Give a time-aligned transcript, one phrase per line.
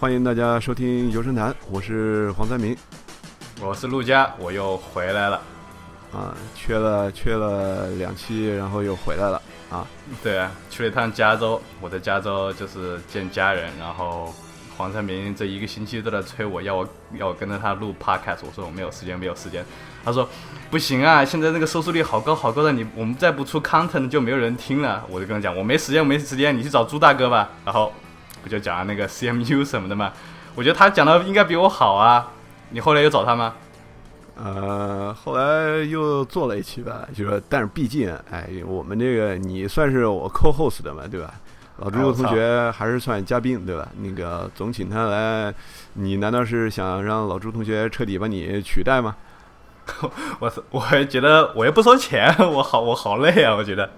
[0.00, 2.74] 啊，欢迎大家收听游神谈，我是黄三明，
[3.60, 5.40] 我是陆佳，我又回来了。
[6.10, 9.86] 啊，缺了缺了两期，然后又回来了啊。
[10.22, 14.34] 对啊，去了一趟加州，我在加州就是见家人，然后
[14.76, 19.64] 黄三明这一个星期都在催我要我要我跟着他录 podcast，我说我没有时间，没有时间。
[20.02, 20.26] 他说
[20.70, 25.04] 不行啊，现在那个收视率好高好高的，你我们再不出 content 就没有人听了。
[25.10, 27.50] 我就跟他讲，我没时间，我没时间，你去找朱大哥吧。
[27.64, 27.92] 然后
[28.42, 30.12] 不就讲了那个 CMU 什么的嘛？
[30.54, 32.32] 我觉得他讲的应该比我好啊。
[32.70, 33.54] 你后来又找他吗？
[34.42, 41.34] 呃，后来又做了一期吧，就说，但是毕竟，哎，我们这个你算是我 co host 的嘛，对吧？
[41.78, 43.88] 老朱同学还是算嘉宾，对吧？
[44.00, 45.52] 那个总请他来，
[45.94, 49.16] 你难道是想让老朱同学彻底把你取代吗？
[50.38, 53.90] 我，我还觉得我又不收钱， 我好，我好累啊，我觉得。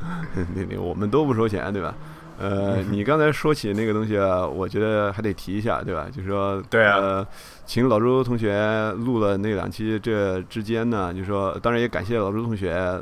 [0.54, 1.94] 那那我们都不收钱，对吧？
[2.40, 6.06] 呃，你刚才说起那个东西啊，我觉得还得提一下，对吧？
[6.10, 7.26] 就是说，对啊，
[7.66, 12.98] 请老周同学录了那两期，这之间呢，就是说，当然也感谢老周同学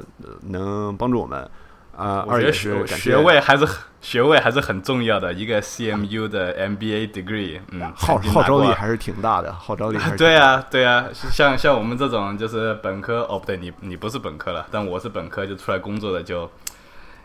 [0.48, 1.48] 能帮助我们
[1.96, 2.26] 啊。
[2.28, 3.64] 二也是学位还是
[4.00, 9.98] 学位还是很重要的，一个 CMU 的 MBA degree，嗯，号号召力还是挺大的，号召力。
[10.18, 16.50] 对啊，对啊，像像我们这种就是本科，哦不对，你你不是本科了，但我是本科就出来工作的，就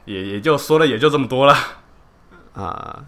[0.06, 1.56] 也也就说了也就这么多了。
[2.53, 3.03] 啊，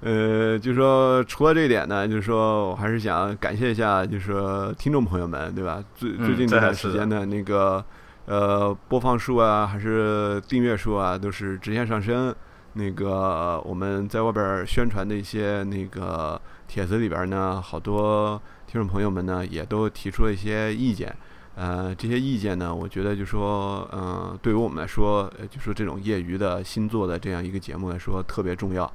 [0.00, 5.82] 呃，就是说，除了这一点呢，就是说我还是想感谢一下，就是说听众朋友们，对吧？
[5.94, 7.84] 最最近这段时间的那个
[8.26, 12.34] 呃播放数啊，还是订阅数啊，都是直线上升。
[12.74, 21.16] 那个我们在外边宣传的一些那个帖子里边呢，好多听众朋友们呢也都提出了一些意见。
[21.56, 28.90] 呃，这些意见呢，我觉得就说，嗯，对于我们来说，就说这种业余的新做的这样一个节目来说，特别重要。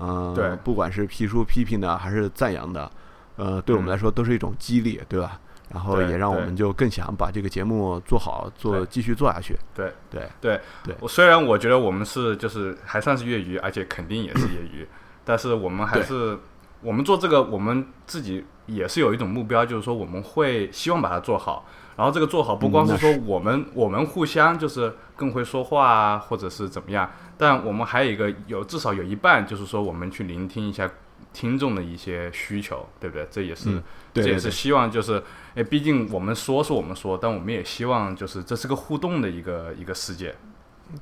[0.00, 2.90] 嗯，对，不管是批书批评的还是赞扬的，
[3.36, 5.38] 呃，对我们来说都是一种激励，对吧？
[5.72, 9.56] 然后也让我们就更想把这个节目做好，做继续做下去。
[9.72, 10.96] 对对对对。
[10.98, 14.84] 我虽然我觉得我们是就是还算是业余，而且肯定也是业余，
[15.24, 16.36] 但是我们还是
[16.80, 21.64] 我们做这个，我们自己也是有一种目标，就是说我们会希望把它做好。
[21.96, 30.90] 然后这个做好不光是说我们我们互相就是更会说话啊，或者是怎么样，但我们还有一个有至少有一半就是说我们去聆听一下
[31.32, 33.28] 听众的一些需求，对不对？
[33.30, 33.82] 这也是
[34.14, 35.22] 这也是希望就是，
[35.54, 40.34] 哎，毕竟我们说是我们说，但我们也希望就是这是个互动的一个一个世界。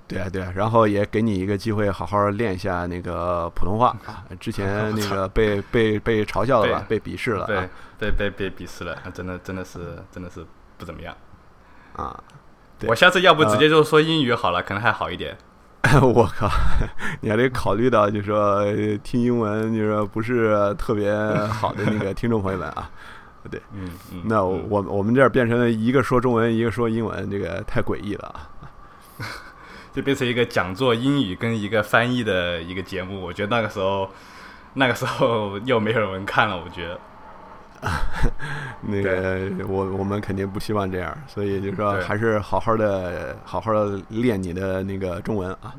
[0.06, 10.44] 对啊对啊，然后也给你一个机会好好练一下那个普通话啊， 之前那个被被被嘲笑了吧，被鄙视了，对，被被被鄙视了，真的真的是真的是。
[10.78, 11.14] 不怎么样，
[11.96, 12.22] 啊！
[12.86, 15.36] 我下次要不直接就说英语好了，可能还好一点。
[16.00, 16.48] 我靠，
[17.20, 18.64] 你还得考虑到，就是说
[19.02, 21.12] 听英文，就是说不是特别
[21.48, 22.90] 好的那个听众朋友们啊。
[23.50, 24.22] 对，嗯嗯。
[24.24, 29.26] 那我我们这儿变成了一个说中文，一个说英文，这个太诡异了啊！
[29.94, 33.20] 就变成一个讲座英语跟一个翻译的一个节目。
[33.20, 34.10] 我觉得那个时候，
[34.74, 36.56] 那个时候又没有人看了。
[36.56, 37.00] 我觉得。
[38.82, 45.74] 那个，我我们肯定不希望这样，所以就说还是好好的，好好的练你的那个中文啊。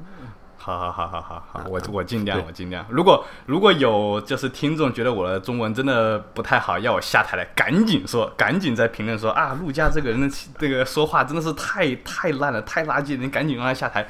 [0.62, 2.86] 好好好好好好，我我尽量，我尽量。
[2.90, 10.30] 如果如果有就是听众觉得我的中文真的不太好，要我下台来，赶紧说，赶紧在评论说啊，陆家这个人的
[10.60, 14.08] 这个说话真的是太太烂了，太垃圾，你赶紧让他下台。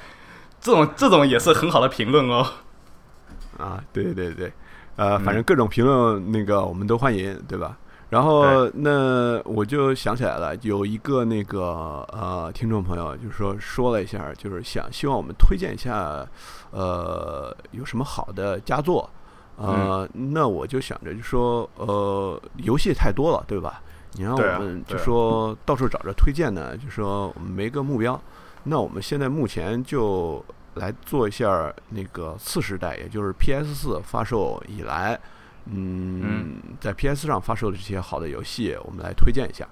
[0.59, 2.45] 这种这种也是很好的评论哦。
[3.57, 4.51] 啊，对对对。
[4.99, 7.77] 呃，反正各种评论那个我们都欢迎，对吧？
[8.09, 16.27] 然后那我就想起来了，有一个那个呃听众朋友，就是说说了一下，就是想希望我们推荐一下，
[16.71, 19.09] 呃，有什么好的佳作？
[19.55, 23.81] 呃，那我就想着就说，呃，游戏太多了，对吧？
[24.13, 28.19] 你让我们就说到处找着推荐呢，就说我们没个目标。
[28.63, 30.43] 那我们现在目前就。
[30.79, 35.19] 来做一下那个次时代，也就是 PS 四发售以来，
[35.65, 39.67] 嗯，在 PS 上发售的这些好的游戏，我们来推荐一下。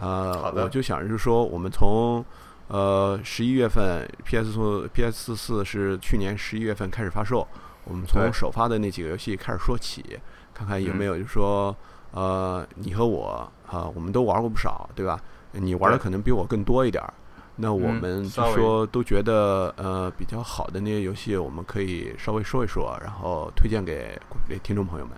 [0.00, 2.24] 呃，我就想着说，我们从
[2.68, 7.46] 呃十一月份 PS 四 PS 四是去年十一月份开始发售，
[7.84, 10.18] 我们从首发的那几个游戏开始说起，
[10.54, 11.76] 看看有没有，就是说，
[12.12, 15.20] 呃，你和我啊，我们都玩过不少，对吧？
[15.52, 17.12] 你玩的可能比我更多一点儿。
[17.56, 25.16] 那我们就说都觉得呃比较好的那些游戏，我们可以稍微说一说，然后推荐给给听众朋友们。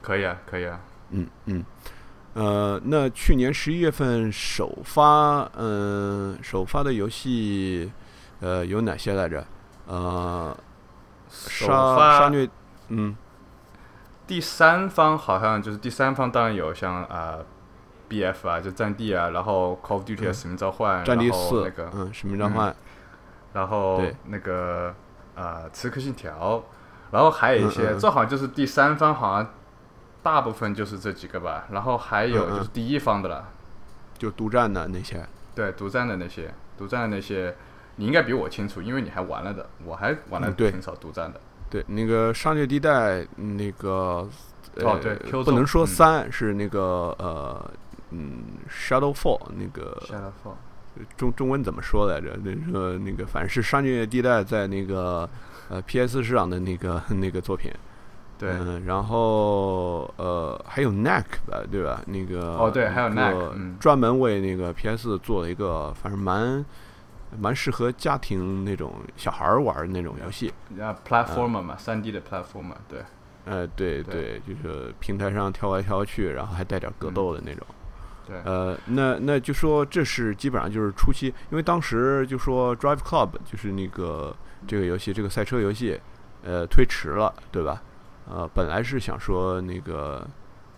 [0.00, 0.80] 可以啊，可以啊。
[1.10, 1.64] 嗯嗯。
[2.34, 7.90] 呃，那去年十一月份首发，嗯，首发的游戏
[8.40, 9.42] 呃有哪些来着？
[9.86, 10.54] 呃，
[11.30, 11.66] 杀
[12.18, 12.48] 杀虐，
[12.88, 13.16] 嗯，
[14.26, 17.38] 第三方好像就是第三方，当然有像啊、
[18.10, 20.34] F 啊，就战地啊，然后 Call of Duty 的嗯。
[20.34, 22.74] 使命召唤，战地然后四那个，嗯，使命召唤，
[23.52, 24.94] 然后那个
[25.34, 26.62] 呃刺客信条，
[27.10, 27.98] 然后还有一些，嗯嗯嗯。
[27.98, 29.50] 这好像就是第三方，好像
[30.22, 33.48] 大部分就是这几个吧，然后还有就是第一方的了，
[34.18, 35.26] 就独占的那些。
[35.54, 37.54] 对，独占的那些，独占的那些，
[37.96, 41.40] 你应该比我清楚，因为你还玩了的，我还玩了挺少独占的。
[41.70, 44.28] 对，那个商业地带那个
[44.76, 45.86] 呃，哦对不能说嗯。
[45.86, 46.80] 三、是那个
[47.18, 47.70] 呃
[48.10, 50.54] 嗯，Shadowfall 那个 Shadowfall，
[51.16, 52.36] 中中文怎么说来着？
[52.42, 55.28] 那个那个反正是商业地带在那个
[55.68, 57.70] 呃 PS 市场的那个那个作品。
[58.38, 62.02] 对，嗯，然后呃还有 Knack 吧，对吧？
[62.06, 66.62] 那个哦对还有一 Knack，个嗯专门为那个 PS 做了一个，反正蛮
[67.38, 70.52] 蛮适合家庭那种小孩儿玩儿的那种游戏。
[70.78, 73.00] 啊，platformer 嘛，三 D 的 platformer，对，
[73.46, 77.66] 呃，对对就是平台上跳来跳去，然后还带点格斗的那种。
[78.26, 84.34] 对，呃，那那就说这是基本上就是初期，因为当时就说 Drive Club 就是那个
[84.66, 86.00] 这个游戏，这个赛车游戏，
[86.42, 87.80] 呃，推迟了，对吧？
[88.28, 90.26] 呃，本来是想说那个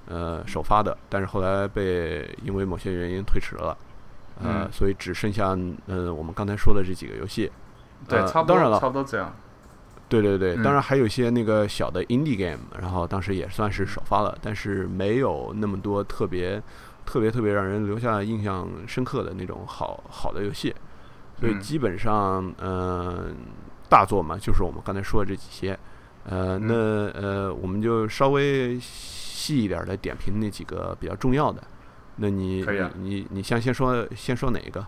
[0.07, 3.75] 呃首发的，但是后来被因为某些原因推迟了，
[4.43, 5.57] 呃，嗯所以只剩下
[5.87, 7.51] 呃我们刚才说的这几个游戏。
[8.07, 9.35] 对，呃差不多，当然了差不多这样。
[10.11, 16.63] 对对对，嗯当然还有一些那个小的 indie game，然后当时也算是首发了，但是没有那么多特别
[17.09, 20.75] 特别特别让人留下印象深刻的那种好好的游戏，
[21.41, 21.61] 所以嗯。
[21.61, 23.35] 基本上嗯、
[23.89, 25.79] 大作嘛，就是我们刚才说的这几些，
[26.25, 31.63] 呃，那呃我们就稍微细一点的点评那几个比较重要的。
[32.17, 32.63] 那你
[32.97, 34.87] 你你先先说先说哪一个？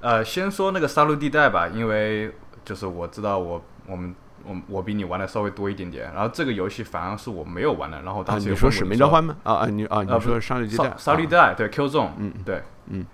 [0.00, 2.32] 呃，先说那个杀戮地带吧，因为
[2.64, 4.14] 就是我知道我我们
[4.46, 9.36] 我我比你玩的稍微多一点点，然后这个游戏反而是我没有玩的，然后啊，当时有你说使命召唤吗？
[9.42, 10.84] 啊啊，你啊，你说商业地带？
[10.90, 13.04] 杀杀戮地啊带对 Q 中，嗯对，嗯，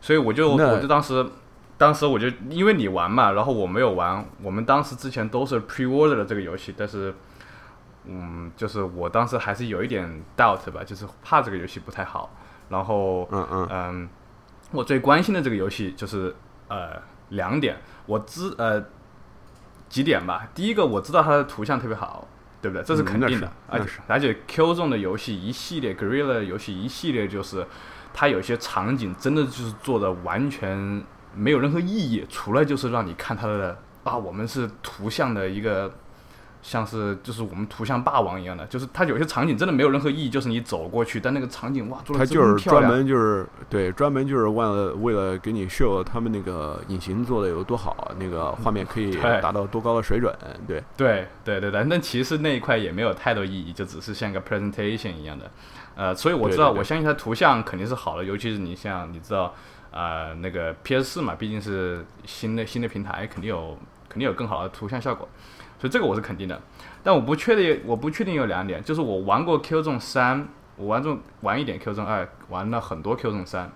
[0.00, 1.26] 所以我就那我就当时
[1.76, 7.14] 当时我就因为你玩嘛，然后我没有玩，我们当时之前都是 pre order 的这个游戏，但是
[8.04, 12.34] 嗯，就是我当时还是有一点 doubt 吧，就是怕这个游戏不太好，
[12.68, 13.68] 然后嗯嗯。
[13.70, 14.08] 嗯，
[14.70, 16.34] 我最关心的这个游戏就是
[16.68, 17.76] 呃两点，
[18.06, 18.82] 我知呃
[19.92, 20.48] 几点吧。
[20.54, 22.26] 第一个，我知道它的图像特别好，
[22.62, 22.82] 对不对？
[22.82, 23.52] 这是肯定的。
[23.68, 27.66] 而且而且 Q 中的游戏一系列，Gorilla 的游戏一系列，就是
[28.14, 31.04] 它有些场景真的就是做的完全
[31.34, 35.92] 没有任何意义，除了就是让你看它的啊，我们是图像的一个。
[36.62, 50.32] 像是就是我们图像霸王一样的，就是它有些场景真的没有任何意义，就是你走过去，但那个场景哇做的它就是专，门就是对专门就是为了为了给你 show 他们那个引擎做的有多好，那个画面可以达到多高的水准，
[50.66, 55.50] 对，对对对对，但其实那一块也没有太多意义，就只是像个 presentation 一样的。
[55.94, 56.78] 呃，所以我知道，对对对。
[56.78, 59.54] 我相信它图像肯定是好的，尤其是你像你知道，
[59.90, 63.76] 呃，那个 PS 四嘛，毕竟是新的新的平台，肯定有
[64.08, 65.28] 肯定有更好的图像效果，
[65.82, 66.62] 所以这个我是肯定的。
[67.02, 70.46] 但我不确定，我不确定有两点，就是我玩过 Q 中三，
[70.76, 73.68] 我玩中玩一点 Q 中二，玩了很多 Q 中三。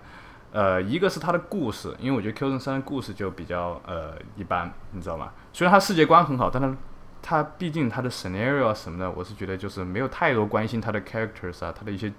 [0.53, 5.33] 呃，一个是它的故事，因为我觉得 Q 中三的故事就比较呃一般，你知道吗？
[5.53, 6.77] 虽然它世界观很好，但它
[7.21, 12.13] 它毕竟它的 scenario 啊什么的，我是觉得就是没有太多关心它的 characters 啊，它的一些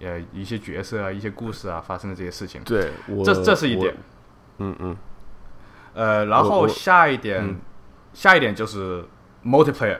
[0.00, 2.62] 呃一些角色啊、一些故事啊发生的这些事情。
[2.62, 3.92] 对我这这是一点。
[4.58, 4.96] 嗯嗯，
[5.94, 7.56] 呃，然后下一点，嗯
[8.14, 9.02] 下一点就是
[9.44, 9.98] multiplayer，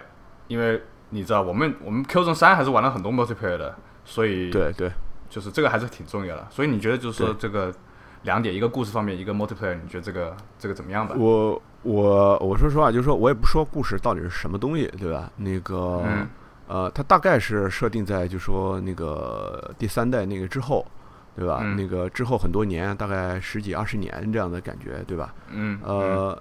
[0.48, 4.90] 因为你知道我们我们 Q 中三还是玩了很多 multiplayer 的，所以对对，
[5.28, 6.46] 就是这个还是挺重要的。
[6.50, 7.72] 所以你觉得就是说这个
[8.22, 11.14] 两点，一个故事方面，一个 multiplayer，你觉得这个这个怎么样吧？
[11.18, 15.30] 我我我说实话，就是说我也不说故事到底是什么东西，对吧？
[15.36, 16.28] 那个、嗯
[16.68, 20.86] 呃，它大概是设定在就说那个第三代那个之后，
[21.36, 21.58] 对吧？
[21.62, 25.34] 嗯那个之后很多年，大概十几二十年这样的感觉，对吧？
[25.50, 26.40] 嗯，呃，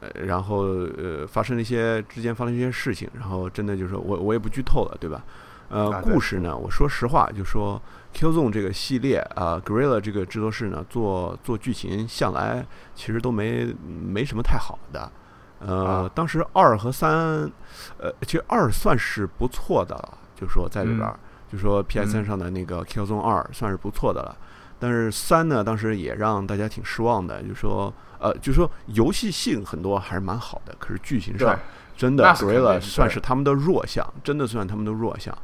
[0.00, 5.24] 呃然后呃，发生了一些之间发生一些事情，然后真的就是说我我也不剧透了，对吧？
[5.68, 7.80] 呃，啊故事呢，我说实话，就说
[8.12, 15.10] Q Zone 这个系列啊、g o r i l l a 这个制作室呢，做做剧情向来其实都没没什么太好的。
[15.58, 17.50] 呃，啊当时二和三，
[17.98, 21.18] 呃，其实二算是不错的了，就说在里边儿，
[21.50, 24.36] 就说 PS 三嗯上的那个 Q Zone 二算是不错的了。
[24.78, 31.58] 但是三呢，当时也让大家挺失望的，就说呃，就说游戏性很多还是蛮好的，可是剧情上
[31.96, 35.36] 真的 Gorilla 算是他们的弱项，真的算他们的弱项。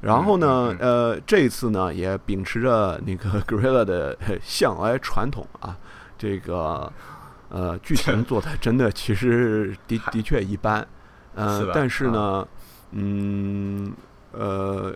[0.00, 5.76] 然后呢，嗯呃，这一次呢，也秉持着那个 Gorilla 的呃向来传统啊，
[6.18, 6.92] 这个
[7.48, 10.86] 呃剧 情做的真的其实的的确一般，
[11.34, 12.46] 呃是，但是呢，
[12.92, 13.92] 嗯。
[14.32, 14.94] 呃，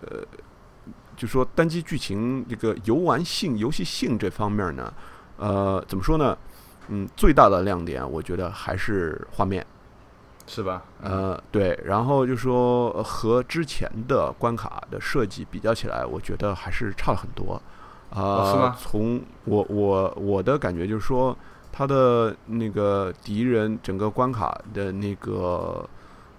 [1.17, 4.93] 就说单机剧情这个游玩性、游戏性这方面呢，
[5.37, 6.37] 呃，怎么说呢？
[6.93, 9.65] 嗯，最大的亮点，我觉得还是画面。
[10.47, 10.83] 是吧？
[11.01, 17.61] 呃，对，然后就说和之前的关卡的设计比较起来，我觉得还是差了很多。
[18.09, 18.75] 啊，是吗？
[18.77, 21.37] 从我我我的感觉就是说，
[21.71, 25.87] 他的那个敌人整个关卡的那个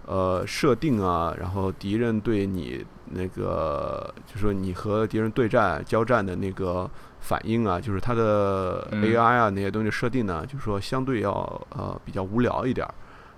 [0.04, 6.90] 呃设定啊，然后敌人对你那个，就说你和敌人对战交战的那个
[7.22, 11.32] 反应啊，就是它的 AI 啊那些东西设定呢，就是说相对要
[11.70, 12.92] 呃比较无聊一点儿。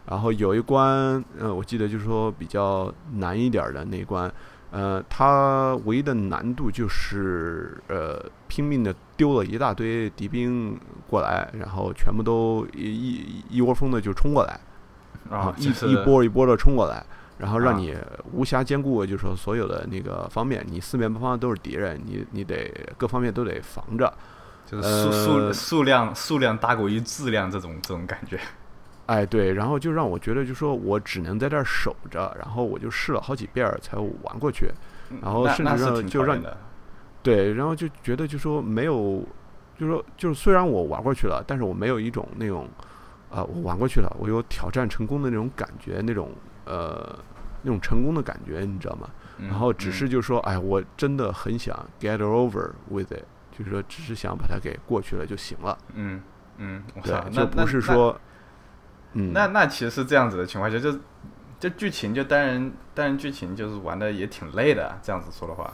[0.06, 4.30] 然后有一关，呃，我记得就是说比较难一点的那一关，
[4.70, 14.60] 呃，它唯一的难度就是呃拼命的丢了一大堆敌兵过来，然后全部都一一一窝蜂的就冲过来，
[15.30, 17.02] 啊，一一波一波的冲过来，
[17.38, 17.96] 然后让你
[18.32, 24.12] 无暇兼顾，就是说所有的那个方面，你四面八方都是敌人，你你得各方面都得防着，
[24.66, 28.38] 就是数数数量数量大过于质量这种这种感觉。
[29.06, 34.70] 哎，对，然后就让我觉得，就说我只能在这儿守着，然后我就试了好几遍才玩过去，
[35.20, 36.40] 然后甚至让就让，
[37.22, 39.22] 对，然后就觉得就说没有，
[39.78, 42.66] 就说就是虽然我玩过去了，但是我没有一种那种
[43.30, 46.30] 啊，我玩过去了，我有挑战成功的那种感觉，那种
[46.64, 47.18] 呃
[47.62, 49.08] 那种成功的感觉，你知道吗？
[49.38, 53.24] 然后只是就说，哎，我真的很想 get over with it，
[53.56, 55.76] 就是说只是想把它给过去了就行了。
[55.94, 56.22] 嗯
[56.58, 58.18] 嗯，对，就不是说。
[59.16, 60.98] 嗯那那其实是这样子的情况下，就
[61.60, 64.98] 就剧情就单人单人剧情就是玩的也挺累的。
[65.02, 65.72] 这样子说的话，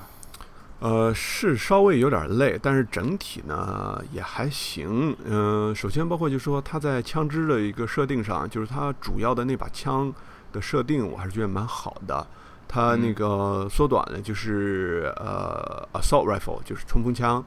[0.80, 5.16] 呃，是稍微有点累，但是整体呢也还行。
[5.25, 10.12] 嗯，首先包括就说他在枪支的一个设定上，就是他主要的那把枪
[10.52, 12.26] 的设定，我还是觉得蛮好的。
[12.69, 17.45] 它那个缩短的就是呃，assault rifle，就是冲锋枪。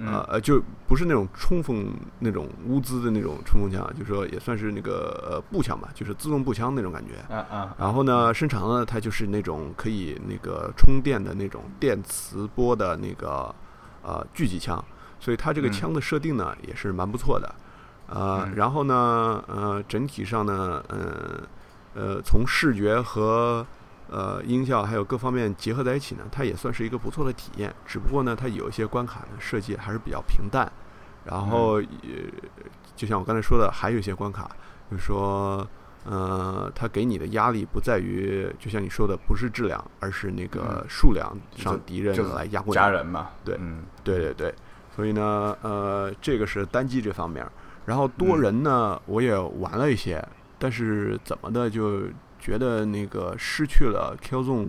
[0.00, 7.34] 呃呃，就不是那种冲锋那种乌兹的那种冲锋枪，就说也算是那个呃步枪吧，就是自动步枪那种感觉。
[7.34, 7.74] 啊啊。
[7.76, 13.52] 然后呢，伸长了，它就是那种可以那个充电的那种电磁波的那个
[14.02, 14.84] 呃狙击枪，
[15.18, 17.52] 所以它这个枪的设定呢也是蛮不错的。
[18.06, 21.42] 呃，然后呢，呃，整体上呢，嗯呃，
[22.24, 23.66] 从视觉和
[24.10, 27.74] 呃，音效还有各方面结合在一起呢，它也算是一个不错的体验。
[27.84, 30.70] 只不过呢，它有一些关卡呢设计还是比较平淡。
[31.24, 31.88] 然后也
[32.96, 34.50] 就像我刚才说的，还有一些关卡，
[34.90, 35.68] 就是说，
[36.06, 43.28] 呃，它给你的压力不在于，就像你说的，不是质量，而是那个数量上敌人来压过家人嘛。
[43.44, 43.60] 对，
[44.02, 44.54] 对对对。
[44.96, 47.46] 所以呢，呃，这个是单机这方面。
[47.84, 50.26] 然后多人呢，我也玩了一些，
[50.58, 52.02] 但是怎么的就。
[52.40, 54.66] 觉得那个失去了《Killzone》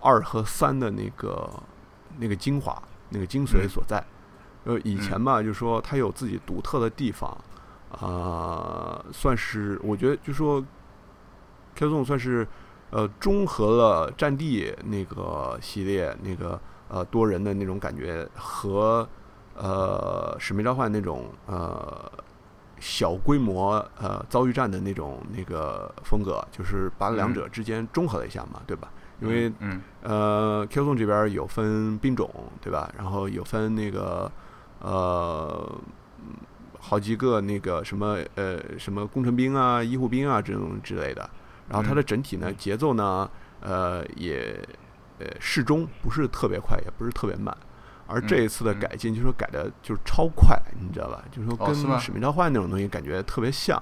[0.00, 1.50] 二和三的那个
[2.18, 4.04] 那个精华、那个精髓所在。
[4.64, 7.34] 呃，以前吧，就说它有自己独特的地方，
[7.90, 10.60] 啊，算是我觉得就说
[11.74, 12.46] 《Killzone》算是
[12.90, 19.08] 呃中和了《战地》那个系列那个呃多人的那种感觉和
[19.54, 22.12] 呃《使命召唤》那种呃。
[22.78, 28.90] 小规模呃遭遇战的那种那个风格，就是把两者之间中和了一下嘛，对吧？
[29.20, 32.30] 因为嗯呃，Q 纵这边有分兵种，
[32.60, 32.92] 对吧？
[32.98, 34.30] 然后有分那个
[34.80, 35.80] 呃
[36.78, 41.28] 好几个那个什么呃什么工程兵啊、医护兵啊这种之类的。
[41.68, 43.28] 然后它的整体呢节奏呢
[43.60, 44.56] 呃也
[45.18, 47.56] 呃适中，不是特别快，也不是特别慢。
[48.06, 51.24] 而这一次的改进，就说改的就是超快，你知道吧？
[51.30, 53.80] 就是说跟《使命召唤》那种东西感觉特别像。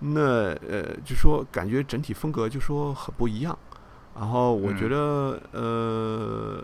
[0.00, 3.58] 那呃，就说感觉整体风格就说很不一样。
[4.14, 6.62] 然后我觉得呃，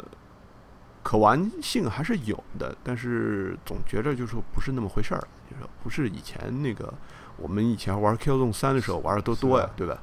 [1.02, 6.92] 可玩性还是有的，但是总觉着就说不是那么回事儿，就说不是以前那个
[7.36, 9.98] 我们以前玩《Q 纵三》的时候玩的都多呀，对吧？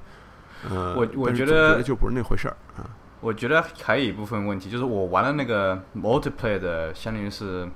[0.70, 2.90] 嗯，我我觉得就不是那回事儿啊。
[3.22, 7.68] 我觉得还有一部分问题，就是我玩的那个 multiplayer 的，相当于是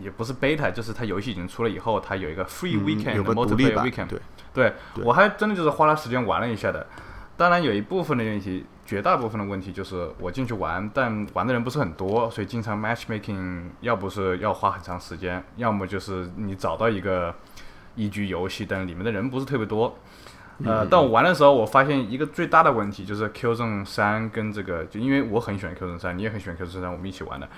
[0.00, 4.08] 也不是 beta，就是它游戏已经出了以后，它有一个 free weekend multiplayer weekend。
[4.52, 6.86] 对，对我还真的就是花了时间玩了一下的。
[7.36, 17.34] 当然有一部分的问题，绝大部分的问题就是我进去玩，但玩的人不是很多，所以经常 matchmaking 要不是要花很长时间，要么就是你找到一个
[17.94, 19.96] 一局游戏，但里面的人不是特别多。
[20.64, 27.48] 呃，但我玩的时候，我发现一个最大的问题就是 Q 正三跟这个，就因为我很喜欢 Q 正三，你也很喜欢 Q 正三，我们一起玩的。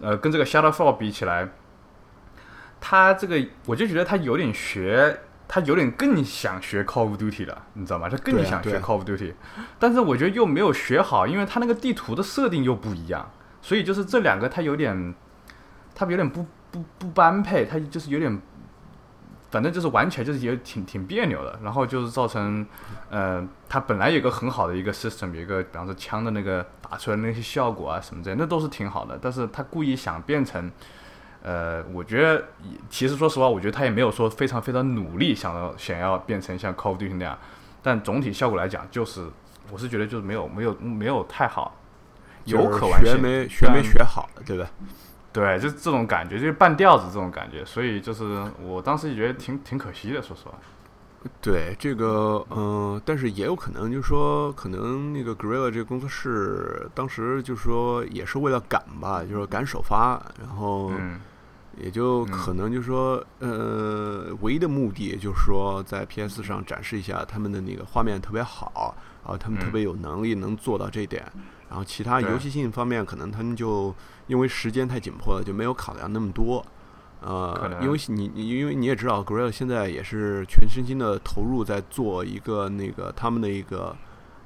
[0.00, 1.48] 呃，跟这个 Shadowfall 比起来，
[2.80, 5.18] 它这个我就觉得它有点学
[5.48, 8.08] 他有点更想学 Call of Duty 了，你知道吗？
[8.08, 9.34] 他更想学 Call of Duty，、
[9.78, 13.30] 但是我觉得又没有学好，因为他那个地图的设定又不一样，
[13.60, 15.14] 所以就是这两个他有点，
[15.94, 18.40] 他有点不不不般配，他就是有点，
[19.52, 22.66] 反正就是玩起来就是也挺挺别扭的，然后就是造成，
[23.08, 30.68] 呃，他本来有一个很好的一个 system，有一个比方说枪的那个打出来的那些效果啊什么之类的，那都是挺好的，但是他故意想变成。
[31.44, 37.36] 呃，我觉得也其实说实话，我觉得他也没有说非常非常努力想要想要变成像 Call of Duty 那样，
[37.82, 39.26] 但总体效果来讲，就是
[39.68, 41.76] 我是觉得就是没有没有没有太好，
[42.44, 44.70] 有可玩学性，没学没学好，对吧？
[45.32, 50.52] 对，就是这种感觉，就是半吊子这种感觉，所以就是我当时也觉得挺挺可惜的，说实话。
[51.40, 61.20] 对这个，嗯、但是也有可能，就是说，可能那个 Gorilla 这个工作室当时就是说，也是为了赶吧，就是赶首发，然后嗯
[61.78, 71.24] 也就可能就是说，呃，唯一的目的就是说，在 PS 上展示一下他们的那个画面特别好，然后他们特别有能力能做到这一点，
[71.70, 73.94] 然后其他游戏性方面，可能他们就
[74.26, 76.64] 因为时间太紧迫了，就没有考量那么多。
[77.20, 83.96] 呃，因为你你因为你也知道，Gorilla 现在也是全身心的投入在做一个那个他们的一个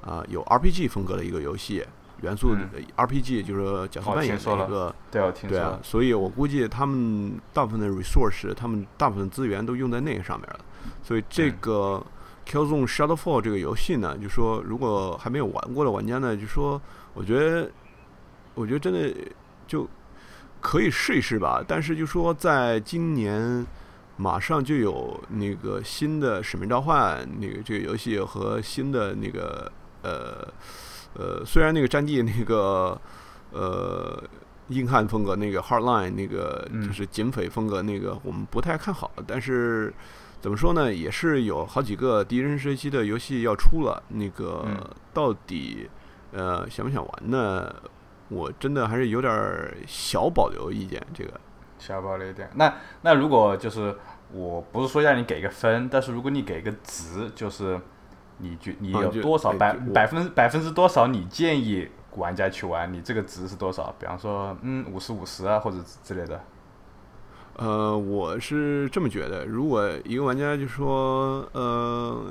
[0.02, 1.82] 啊、有 RPG 风格的一个游戏
[2.22, 4.94] 元素、嗯 RPG 就是角色哦扮演的一个。
[5.10, 10.60] 对，我听说对啊，，所以我估计他们大部分的 resource，他们大部分资源都用在那个上面了。
[11.02, 12.06] 所以这嗯个
[12.46, 16.80] Killzone Shadowfall 这个游戏呢，就说如果还没有玩过的玩家呢，就说
[17.14, 17.70] 我觉得，
[18.54, 19.12] 我觉得真的
[19.66, 19.88] 就
[20.60, 21.62] 可以试一试吧。
[21.66, 23.66] 但是就说在今年
[24.16, 29.70] 马上就有那个新的《使命召唤》那个这个游戏和新的那个
[30.02, 30.46] 呃
[31.14, 33.00] 呃，虽然那个战地那个
[33.52, 34.22] 呃
[34.68, 39.92] 硬汉风格那个 Hardline 那个嗯就是警匪风格那个我们不太看好，但是
[40.40, 44.76] 怎么说呢，也是有好几个第一人射击的游戏要出了，那个嗯
[45.12, 45.88] 到底
[46.32, 47.74] 呃想不想玩呢？
[48.28, 51.32] 我真的还是有点儿小保留意见，这个。
[51.78, 52.48] 小保留一点。
[52.54, 53.96] 那那如果就是
[54.32, 57.78] 我不是说让你给个分，但是如果你给个值，就是
[58.38, 63.94] 你觉你有多少百百分之百分之多少你建议玩家去玩，你这个值是多少？
[63.98, 66.40] 比方说，嗯，五十五十啊，或者之类的。
[67.56, 72.26] 呃，我是这么觉得，如果一个玩家就说，呃，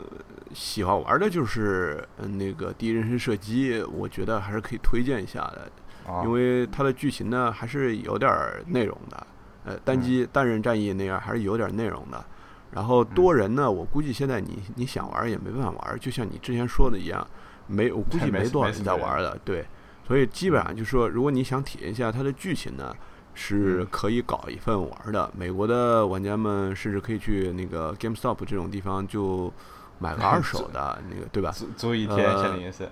[0.54, 5.85] 喜欢玩的就是呃那个第一人称射击，我觉得还是可以推荐一下的，啊，
[6.24, 9.28] 因为它的剧情呢还是有点儿内容的，
[9.66, 12.24] 呃，单机单人战役那样还是有点儿内容的。
[12.72, 17.26] 然后多人呢，我估计现在你你想玩也没办法玩，就像你之前说的一样，
[17.68, 19.66] 没我估计没没多少人在玩的，对。
[20.08, 22.94] 所以基本上就是说，如果你想体验一下它的剧情呢，
[23.34, 25.32] 是嗯可以搞一份玩的。
[25.36, 29.52] 美国的玩家们甚至可以去那个 GameStop 这种地方就
[29.98, 31.50] 买个二手的 那个，对吧？
[31.52, 32.88] 租租一天，呃夏令营是。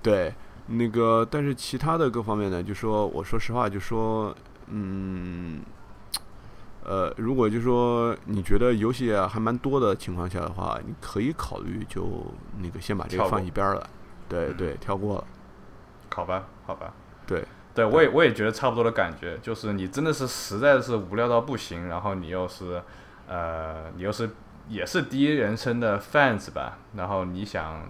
[0.00, 0.32] 对，
[0.68, 4.34] 那个但是其他的各方面呢，就说我说实话，就说
[4.66, 5.62] 嗯，
[6.84, 12.26] 呃，如果就说你觉得游戏啊还蛮多的情况下的话，你可以考虑就
[12.58, 13.88] 那个先把这个放一边了。
[14.28, 15.24] 对嗯对，跳过了。
[16.14, 16.92] 好吧，好吧。
[17.26, 22.82] 对，对，我也我也觉得差不多的感觉，就是你真的是实在是无聊到不行，然后你又是，
[23.26, 24.28] 呃，你又是
[24.68, 27.88] 也是第一人称的 fans 吧，然后你想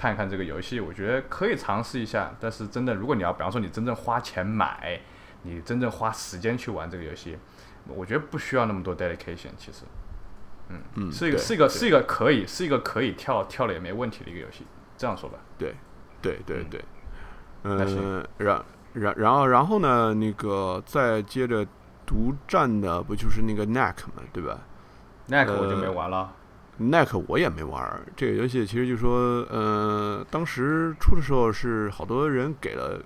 [0.00, 2.34] 看看这个游戏，我觉得可以尝试一下。
[2.40, 4.98] 但是真的，如果你要，比方说你真正花钱买，
[5.42, 7.36] 你真正花时间去玩这个游戏，
[7.86, 9.50] 我觉得不需要那么多 dedication。
[9.58, 9.84] 其实，
[10.70, 14.64] 嗯，嗯，是一个是一个是一个可以是一个可以跳跳了也没问题的一个游戏。
[14.96, 15.74] 这样说吧，对
[16.22, 16.84] 对对嗯对，
[17.64, 21.66] 嗯，然然然后然后呢，那个再接着
[22.06, 24.60] 独占的不就是那个 Knack 嘛，对吧
[25.28, 26.32] ？？Neck 我就没呃玩了。
[26.80, 29.18] Knack 我也没玩儿，这个游戏其实就说，
[29.50, 32.98] 呃，当时出的时候是好多人给了，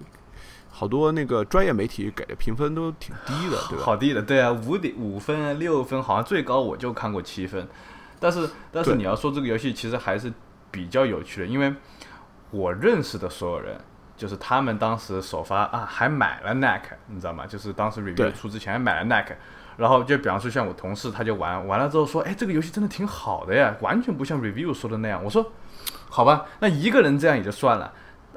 [0.71, 3.85] 好多那个专业媒体给的评分都挺低的，对吧？
[3.85, 7.67] 好低的，对啊，五点五分啊，六分，好像最高我就看过七分。
[8.21, 10.33] 但是，但是你要说这个游戏其实还是
[10.71, 11.75] 比较有趣的，因为
[12.53, 13.77] 我认识的所有人，
[14.17, 17.45] 就是他们当时首发啊，还买了 NAC，你知道吗？
[17.45, 19.35] 就是当时 review 出之前还买了 NAC，
[19.77, 25.23] 然后就比方说像我同事他就玩完了之后说，哎，这个游戏真的挺好的呀，完全不像 review 说的那样。
[25.23, 25.53] 我说，
[26.09, 27.93] 好吧，那一个人这样也就算了。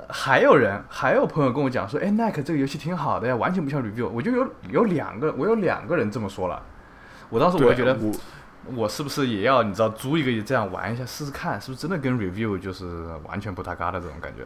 [0.10, 4.08] 还有人，还有朋友跟我讲说，哎，NAC 这个游戏挺好的呀，完全不像 review。
[4.08, 6.62] 我就有有两个，我有两个人这么说了。
[7.30, 8.12] 我当时我就觉得，我
[8.76, 14.44] 我是不是也要你知道租一个这样玩一下试试看，是不是真的跟 review 就是完全不搭嘎的这种感觉？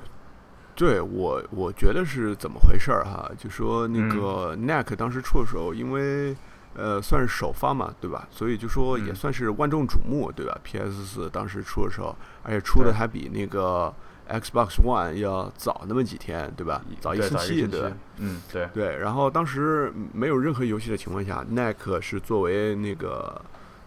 [0.73, 3.30] 对我我觉得是怎么回事儿哈？
[3.38, 6.36] 就说那个 Knack 当时出的时候，因为
[6.73, 8.27] 呃，算是首发嘛，对吧？
[8.31, 13.93] 所以就说也嗯算是万众瞩目，对吧？PS 四当时出的时候，而且出的还比那个
[14.29, 16.81] Xbox One 要早那么几天，对吧？
[17.01, 17.91] 早一对星期，对吧？
[18.17, 23.41] 嗯，对，对，然后当时没有任何游戏的情况下，NAC 是作为那个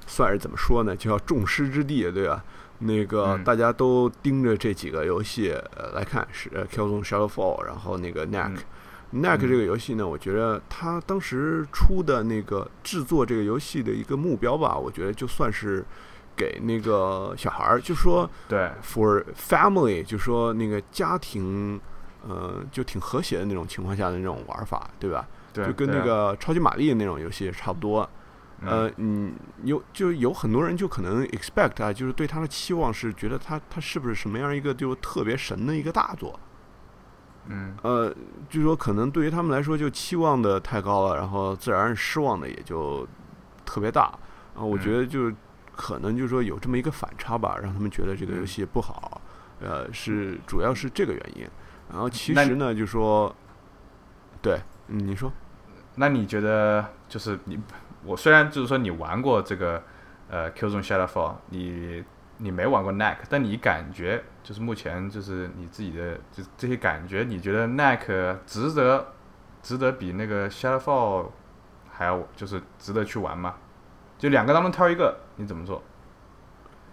[0.06, 2.44] 算是怎么说呢，叫众矢之的，对吧？
[2.80, 8.56] 那个嗯大家都盯着这几个游戏呃来看，是呃 Killzone Shadowfall，然后那个 NAC、嗯
[9.12, 15.84] NAC 嗯这个游戏呢，我觉得它当时出的那个制作这个游戏的一个目标吧，我觉得就算是
[16.36, 21.80] 给那个小孩儿，就说对，for family，就说那个家庭，
[22.26, 25.28] 呃，就挺和谐的那种情况下的那种玩法，对吧？
[25.52, 28.08] 对，就跟那个超级玛丽那种游戏差不多。
[28.66, 36.38] 呃，嗯，有就有很多人就可能 expect 啊，就是对他的期望是觉得他他是不是什么样一个就特别神的一个大作？
[37.46, 38.14] 嗯呃，
[38.48, 43.06] 就说可能对于他们来说就期望的太高了，然后自然失望的也就
[43.64, 44.12] 特别大。
[44.54, 45.32] 啊，我觉嗯得就
[45.74, 49.20] 可能就是说有这么一个反差吧，让他们觉得这个游嗯戏不好。
[49.60, 51.46] 呃，是主要是这个原因。
[51.90, 53.34] 然后其实呢，就说，
[54.40, 55.32] 对，嗯，你说。
[55.96, 57.58] 那你觉得就是你，
[58.04, 59.82] 我虽然就是说你玩过这个
[60.28, 62.02] 呃 Killzone Shadowfall，你
[62.38, 69.14] 你没玩过 NAC，但你感觉就是目前就是你自己的就这些感觉，你觉得 Nike 值得
[69.62, 71.30] 值得比那个 Shadowfall
[71.90, 73.54] 还要就是值得去玩吗？
[74.18, 75.82] 就两个当中挑一个，你怎么做？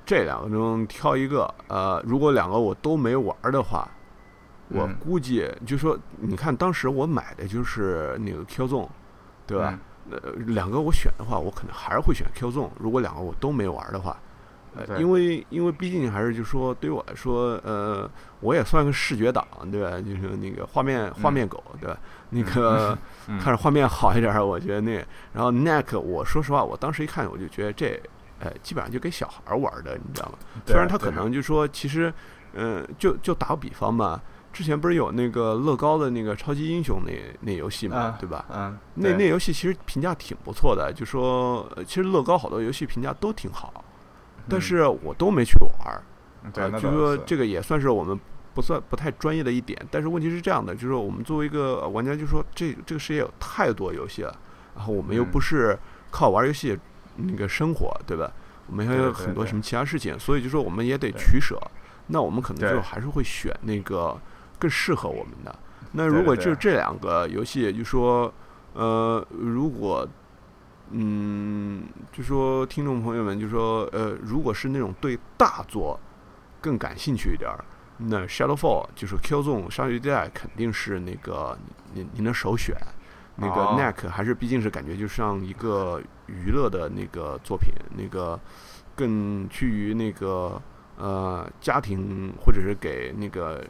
[0.05, 3.87] 这两个中挑一个，呃，如果两个我都没玩儿的话，
[4.69, 8.89] 我嗯估计就说，你看当时我买的就是那个 Q Zone，
[9.45, 9.77] 对吧？
[10.09, 12.69] 呃，两个我选的话，我可能还是会选 Q Zone。
[12.79, 14.17] 如果两个我都没玩儿的话，
[14.75, 19.99] 呃，因为因为毕竟还是就说对于我来说，呃，我也算个视觉党，对吧？
[19.99, 21.97] 就是那个画面画面狗，对吧？
[22.29, 28.01] 那个嗯 看着画面好一点儿，我觉得那个，然后 Neck，我说实话，我当时一看我就觉得这，
[28.39, 30.37] 呃，基本上就给小孩儿玩的，你知道吗？
[30.65, 32.13] 虽然他可能就说，其实，
[32.53, 34.21] 嗯、就就打个比方嘛，
[34.53, 38.45] 之前不是有那个乐高的那个超级英雄那那游戏嘛，啊对吧？
[38.49, 43.83] 嗯，那那游戏其实评价挺不错的，就说呃其实乐高好多游戏评价都挺好，
[44.49, 46.01] 但嗯是我都没去玩儿，
[46.79, 48.19] 就说这个也算是我们
[48.53, 49.79] 不算不太专业的一点。
[49.89, 54.35] 但是问题是这样的，就是说我们作为一个玩家，就说这这个世界有太多游戏了，
[54.75, 55.77] 然后我们又嗯不是
[56.09, 56.77] 靠玩游戏
[57.15, 58.31] 那个生活，对吧？
[58.67, 61.59] 我们还有很多什么其他事情，所以就说我们也得取舍。
[62.07, 64.17] 那我们可能对就还是会选那个
[64.57, 65.53] 更适合我们的。
[65.93, 68.33] 那如果对就这两个游戏，就说
[68.73, 70.07] 呃，如果
[70.91, 75.99] 嗯，就说听众朋友们，就说呃，如果是那种对大作
[76.59, 77.63] 更感兴趣一点儿，
[77.97, 81.57] 那 Shadowfall 就是 Killzone 鲨鱼地带肯定是那个
[81.93, 82.75] 您您的首选。
[83.37, 88.37] 那个哦 NAC 还是毕竟是感觉就像一个娱乐的那个作品，那个
[88.93, 90.61] 更趋于那个
[90.97, 93.65] 呃家庭或者是给那个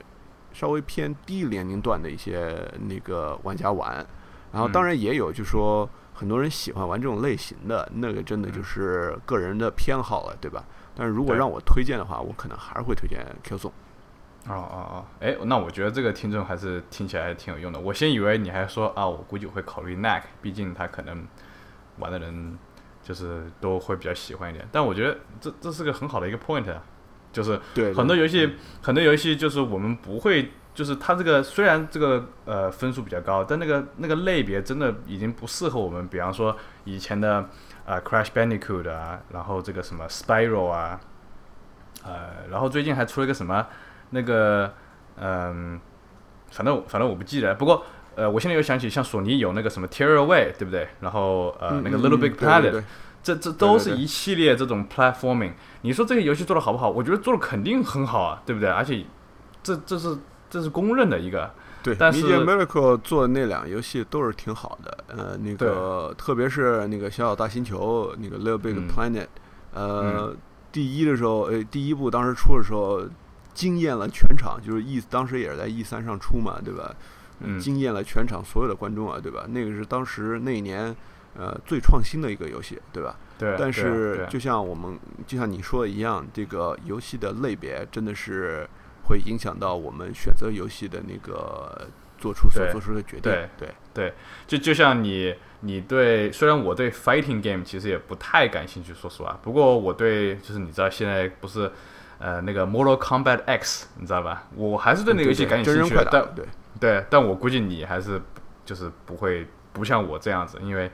[0.51, 4.05] 稍微偏低年龄段的一些那个玩家玩。
[4.51, 5.87] 然后当嗯然也有就说
[6.21, 10.63] 很多人喜欢玩这种类型的，那个真的就嗯是个人的偏好了，对吧？
[10.95, 13.71] 但是如果让我推荐的话，我可能还是会推荐 Q 送。
[14.47, 17.79] 哦哦哦，哎，那我觉得这个听众还是听起来挺有用的。
[17.79, 21.25] 我先以为你还说啊，我估计我会考虑 NAC，毕竟他可能
[21.97, 22.55] 玩的人
[23.01, 24.63] 就是都会比较喜欢一点。
[24.71, 26.83] 但我觉得这这是个很好的一个 point 啊，
[27.33, 36.07] 就是对，很多游戏，很多游戏就是我们不会，就是它这个虽然这个呃分数比较高，但那个那个类别真的已经不适合我们。
[36.07, 37.49] 比方说以前的
[37.85, 40.99] 呃 Crash Bandicoot 啊，然后这个什么 Spiral 啊，
[42.03, 43.67] 呃，然后最近还出了一个什么
[44.11, 44.73] 那个
[45.17, 45.79] 嗯、
[46.49, 47.83] 反正反正我不记得，不过。
[48.13, 50.85] 呃，我现在又想起，像索尼有那个什么 Tear Away，对不对？
[50.99, 52.83] 然后呃，那个 Little 嗯 Big 对对 Planet，对
[53.23, 55.53] 这这都是一系列这种 platforming。
[55.83, 56.89] 你说这个游戏做的好不好？
[56.89, 58.69] 我觉得做的肯定很好啊，对不对？
[58.69, 59.05] 而且
[59.63, 60.17] 这这是
[60.51, 61.49] 这是公认的一个，
[61.81, 69.27] 对但是 Media Miracle 做的那两个游戏都是挺好的，呃，那个特别是那个小小大星球，那个 Little Big 嗯 Planet，、
[69.73, 70.35] 呃，
[70.71, 73.01] 第一的时候，呃，第一部当时出的时候
[73.53, 76.93] 惊艳了全场，就是 E 当时也是在 E 三上出嘛，对吧？
[77.43, 79.45] 嗯惊艳了全场所有的观众啊，对吧？
[79.49, 80.95] 那个是当时那一年
[81.35, 83.15] 呃最创新的一个游戏，对吧？
[83.39, 83.55] 对。
[83.57, 88.69] 但是就像我们就像你说的一样，这个游戏的类别真的是
[89.11, 93.23] 会影响到我们选择游戏的那个做出所做出的决定。
[93.23, 93.49] 对
[93.93, 94.13] 对
[94.47, 101.71] 就就像你你对，虽然我对 fighting game 其实也不太感兴趣，说实话，不过我对就是你知道现在不是。
[102.23, 104.43] 呃，那个 Mortal Kombat X，你知道吧？
[104.55, 106.45] 我还是对那个游戏感兴趣的但对
[106.79, 108.21] 对，但我估计你还是
[108.63, 110.91] 就是不会不像我这样子，因为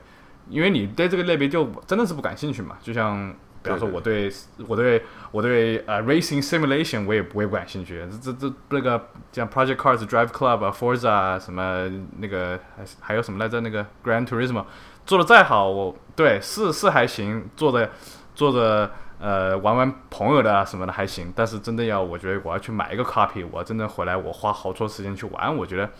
[0.48, 2.78] 因为你对这个类别就真的是不感兴趣嘛。
[2.80, 4.32] 就像比方说，我对
[4.66, 8.06] 我对我对呃 racing simulation 我也我也不感兴趣。
[8.22, 13.60] 这这这那个像 Project Cars Drive Club 啊，Forza 啊，什么那个还还有什么来着？
[13.60, 14.64] 那个 Grand Turismo
[15.04, 17.90] 做的再好，我对是是还行，做的
[18.34, 21.32] 做的呃玩玩朋友的啊什么的还行。
[21.34, 25.90] 但是真的要我觉得我要去买一个 copy，我真的回来我花好多时间去玩，我觉得。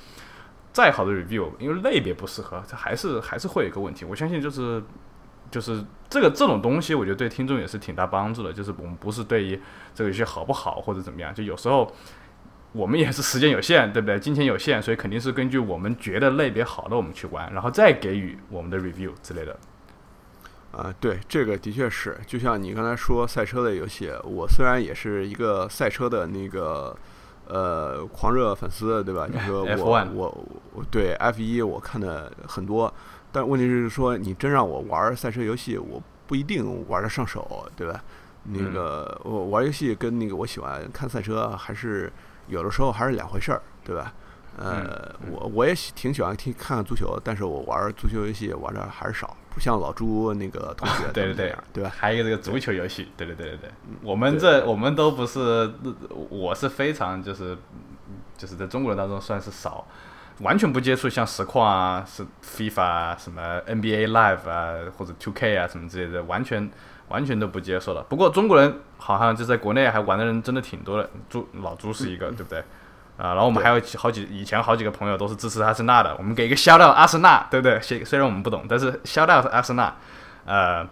[0.71, 4.05] 再好的 review，因为类别不适合，它还是还是会有一个问题。
[4.05, 4.81] 我相信就是
[5.51, 8.53] 就是这个这种东西，我觉得对听众也是挺大帮助的。
[8.53, 9.61] 就是我们不是对于
[9.95, 11.93] 这个游戏好不好或者怎么样，就有时候
[12.73, 14.19] 我们也是时间有限，对不对？
[14.19, 19.57] 金钱有限，所以肯定是根据我们觉得类别好的我们去玩，然后再给予我们的 review 之类的。
[20.73, 26.97] 啊，对，这个的确是，就像你刚才说赛车类游戏，我虽然也是一个赛车的那个。
[27.51, 29.27] 呃，狂热粉丝对吧？
[29.27, 32.93] 你说我我我对 F 一我看的很多，
[33.39, 38.03] 但问题是说你真让我玩赛车游戏，我不一定玩得上手，对吧？
[38.43, 42.13] 那个我玩游戏跟那个我喜欢看赛车还是
[42.49, 44.13] 有的时候还是两回事儿，对吧？
[44.57, 51.93] 呃，我我也挺喜欢听看看足球，但是我玩足球游戏玩的还是少，不像老朱那个同学 对对对，对吧？
[51.97, 53.71] 还有这个足球游戏，对对对对对，
[54.03, 55.73] 我们这我们都不是，
[56.29, 57.57] 我是非常就是
[58.37, 59.87] 就是在中国人当中算是少，
[60.41, 66.71] 完全不接触像实况啊、是 FIFA 啊、什么 NBA Live 啊或者 Two K 啊什么之类的，完全
[67.09, 68.03] 完全都不接受了。
[68.09, 72.59] 不过中国人好像就在国内还玩的人真的挺多的，朱老朱是一个，对不对？
[73.17, 77.81] 啊，然后我们还有好几以前好几个朋友都是支持阿森纳的，我们给一个 shout out 阿森纳，对不对？
[77.81, 79.93] 虽虽然我们不懂，但是 shout out 阿森纳，
[80.45, 80.87] 呃，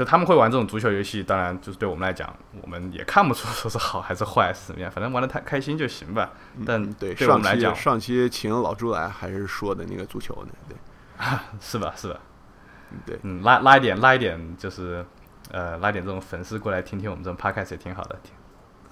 [0.00, 6.32] 就他们会玩这种足球游戏，当然就是对我们来讲，我们也看不出说是好还是坏是怎么样，反正玩的太开心就行吧。
[6.64, 10.76] 但对对我们来讲，上期请老朱来还是说的那个足球呢，对，
[11.60, 11.92] 是吧？
[11.94, 12.18] 是吧？
[13.04, 15.04] 对，嗯，拉拉一点拉一点，就是
[15.50, 18.18] 呃拉点这种粉丝过来听听我们这种 podcast 也挺好的，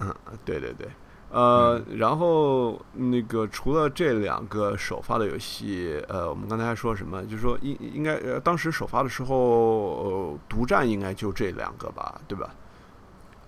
[0.01, 0.87] 嗯，对对对。
[1.31, 7.23] 呃，然后那个除了这两个首发的游戏，呃，我们刚才还说什么？
[7.25, 12.49] 就是说应应该呃，当时首发的时候，呃，独占应该就这两个吧，对吧？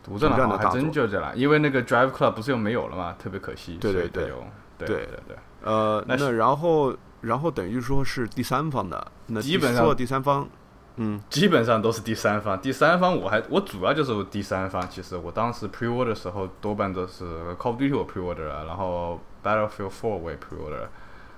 [0.04, 3.78] 独占的还真就这了，因为那个 Drive Club 不是又没有了嘛，特别可惜。
[3.82, 4.32] 对对对，
[4.78, 5.38] 对对对。
[5.63, 10.48] 呃，那然后然后等于说是第三方的，那基本上第三方。
[10.97, 12.62] 嗯，基本上都是第三方。
[12.62, 14.88] 第三方我还我主要就是第三方。
[14.89, 17.23] 其实我当时 pre order 的时候，多半都是
[17.56, 20.88] Call of Duty 我 pre order 了，然后 Battlefield 4我也 pre order，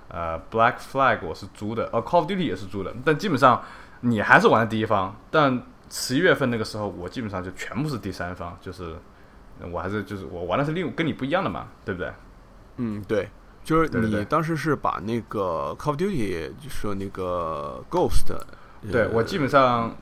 [0.09, 2.93] 呃，Black Flag 我是租的，呃，Call of Duty 也是租的。
[3.05, 3.63] 但基本上
[4.01, 5.15] 你还是玩的第一方。
[5.29, 8.95] 但十一月份那个时候，我基本上就全部是第三方，就是
[9.71, 12.11] 我还是就是我玩的是另跟你不一样的嘛，对不对？
[12.77, 13.29] 嗯，对，
[13.63, 18.35] 就是你当时是把那个 Call of Duty 就说那个 Ghost。
[18.91, 19.95] 对我基本上，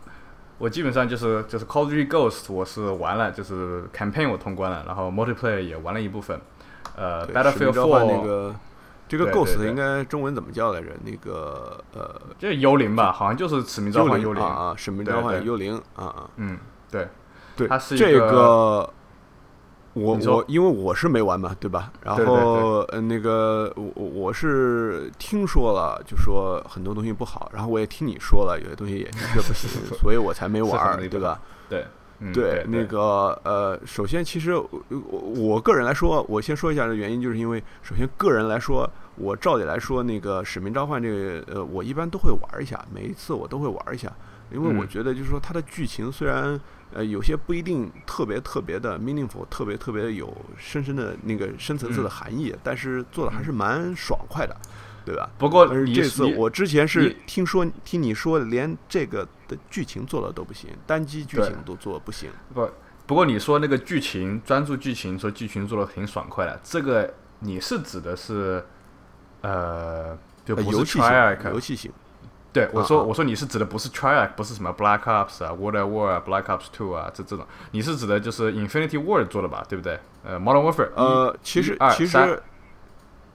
[0.58, 6.40] 我基本上就是就是 Call of Duty Ghost，我是玩了，就是 campaign 我通关了，然后 multiplayer 也玩了一部分。
[6.96, 8.56] 呃，Battlefield Four 那个
[9.08, 10.88] 这个 Ghost 应该中文怎么叫来着？
[11.04, 16.58] 那个呃，这幽灵吧，好像就是使命召唤幽灵啊，使命召唤幽灵啊啊，嗯，
[16.90, 17.08] 对，
[17.56, 18.90] 对，它是这个。
[19.94, 21.92] 我我因为我是没玩嘛，对吧？
[22.02, 31.42] 然后呃那个我我是听说了，就说很多东西不好，然后我也听你说了，有些东西也的确不行，所以我才没玩， 对吧？
[31.68, 31.86] 对
[32.32, 34.70] 对，那个呃，首先其实我
[35.36, 44.10] 我个人来说，我先说一下的原因，就是因为首先个人来说，我照理来说那个使命召唤这个呃，我一般都会玩一下，每一次我都会玩一下，
[44.54, 46.58] 因为我觉得就是说它的剧情虽然。
[46.94, 54.56] 呃，有些不一定特别特别的 meaningful，特别特别有深深的那个深层次的含义，但是做的还是蛮爽快的，
[55.06, 55.30] 对吧？
[55.38, 62.30] 不过这次我之前是听说听你说连这个的剧情做的都不行，单机剧情都做不行。
[62.54, 62.70] 不，
[63.08, 68.64] 不过你说那个剧情专注剧情，说剧情做的挺爽快的，这个你是指的是
[69.42, 71.92] 呃，就不是 triarch 游戏性。
[72.54, 80.00] 对，我说我说你是指的不是 Triarch，不是什么 Black Ops 啊，World War 啊，Black Ops Two 啊，这这种，你是指的就是 Infinity War 做的吧，对不对？
[80.24, 80.90] 呃，Modern Warfare。
[80.96, 82.44] 呃，其实其实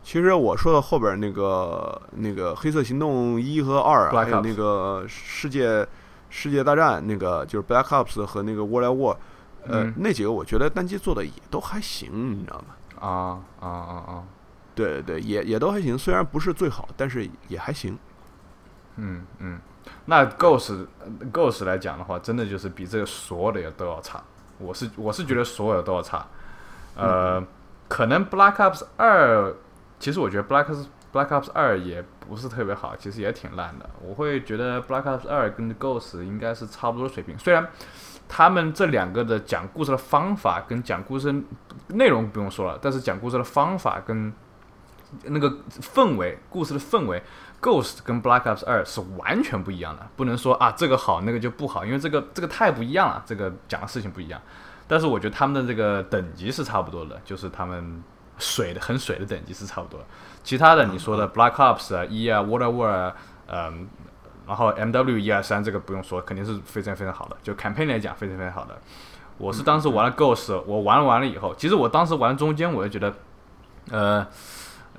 [0.02, 5.87] 其实我说的后边那个那个黑色行动一和二，还有那个世界
[6.29, 9.16] 世界大战那个就是 Black Ops 和那个 World War，
[9.66, 12.74] 呃，那几个我觉得单机做的也都还行，你知道吗？
[13.00, 14.24] 啊啊啊啊！
[14.74, 17.98] 对对，也也都还行，虽然不是最好，但是也还行。
[18.96, 19.59] 嗯嗯，
[20.06, 20.87] 那 Ghost
[21.32, 24.22] Ghost 来讲的话，真的就是比这个所有的也都要差。
[24.59, 26.26] 我是我是觉得所有的都要差。
[26.96, 27.42] 呃，
[27.88, 29.54] 可能 Black Ops 二，
[29.98, 33.88] 其实我觉得 Black Ops Black Ops 二也不是特别好，其实也挺烂的。
[34.00, 37.68] 我会觉得 Black Ops 二跟 Ghost 应该是差不多水平，虽然
[38.28, 41.35] 他们这两个的讲故事的方法跟讲故事
[41.88, 44.32] 内容不用说了，但是讲故事的方法跟
[45.24, 47.22] 那个氛围，故事的氛围
[47.66, 54.40] ，Ghost 跟 Black Ops 二是完全不一样的，不能说啊这个好那个就不好，因为这个这个太不一样了，这个讲的事情不一样。
[54.87, 58.05] 但是我觉得他们的这个等级是差不多的，就是他们
[58.38, 59.98] 水的很水的等级是差不多。
[60.44, 63.14] 其他的你说的 Black Ops 啊一啊 Water War 啊，
[63.48, 63.88] 嗯，
[64.46, 67.37] 然后 MW 一二三这个不用说，肯定是非常非常好的。
[67.42, 68.79] 就 campaign 来讲，非常非常好的。
[69.38, 73.14] 我是当时玩了 Ghost，我玩了完了以后，其实我当时玩中间我就觉得，
[73.90, 74.26] 呃。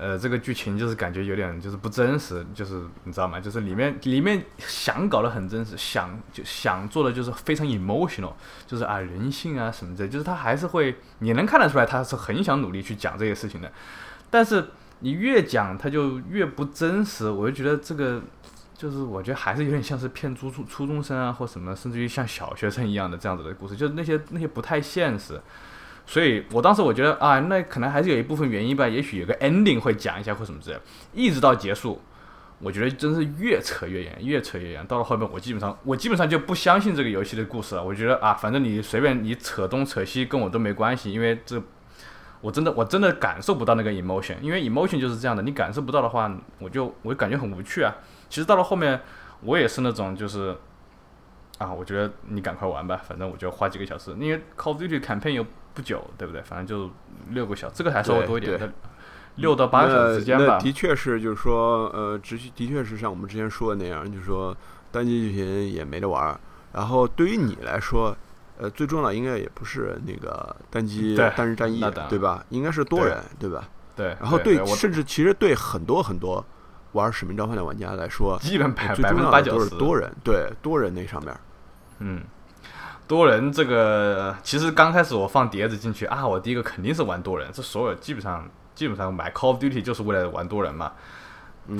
[0.00, 3.40] 呃，这个剧情就是感觉有点就是不真实，就是你知道吗？
[3.40, 8.32] 就是里面里面想搞得很真实，想就想做的就是非常 emotional，
[8.64, 13.72] 就是啊人性啊什么的，就是他还是会你能看得出来他是很想努力去讲这些事情的，
[14.30, 14.68] 但是
[15.00, 18.22] 你越讲他就越不真实，我就觉得这个
[18.76, 25.40] 就是我觉得还是有点像是骗初初初中生啊或什么，甚至于像小学生一样的这样子的故事，就是那些那些不太现实。
[26.10, 30.80] 所以我当时我觉得啊，那可能还是有一部分原因吧，也许有个 ending 会讲一下或什么之类，
[31.12, 32.00] 一直到结束，
[32.60, 34.86] 我觉得真是越扯越远，越扯越远。
[34.86, 37.84] 到了后面，我基本上我基本上就不相信这个游戏的故事了。
[37.84, 41.62] 我觉得啊，反正你随便你扯东扯西，跟我都没关系，因为这
[42.40, 47.94] 我真的我真的感受不到那个 emotion，因为 emotion 就是这样的，你感受不到的话，我就我就感觉很无趣啊。
[48.30, 48.98] 其实到了后面，
[49.42, 50.56] 我也是那种就是
[51.58, 55.44] 啊，我觉得你赶快玩吧，反正我就花几个小时，因为 Call of Duty campaign 有。
[55.78, 56.42] 不久，对不对？
[56.42, 56.90] 反正就
[57.30, 58.72] 六个小时，这个还稍微多一点，
[59.36, 60.58] 六到八个小时之间吧。
[60.58, 64.56] 的确是，就是说，呃，直的确是像我们之前说的那样，就是说
[64.90, 66.36] 单机剧情也没得玩。
[66.72, 68.12] 然后对于你来说，
[68.58, 72.44] 呃，最重要的应该也不是那个单机单人战役，对吧？
[72.48, 73.68] 应该是多人，对吧？
[73.94, 74.08] 对。
[74.20, 76.44] 然后对，甚至其实对很多很多
[76.90, 81.32] 玩使命召唤的玩家来说，基本百百分之八九都是多人，对多人那上面，
[82.00, 82.20] 嗯。
[83.08, 90.92] 多人这个其实刚开始我放碟子进去啊，我第一个肯定是玩多人，这所有基本上基本上买 Call of Duty 就是为了玩多人嘛。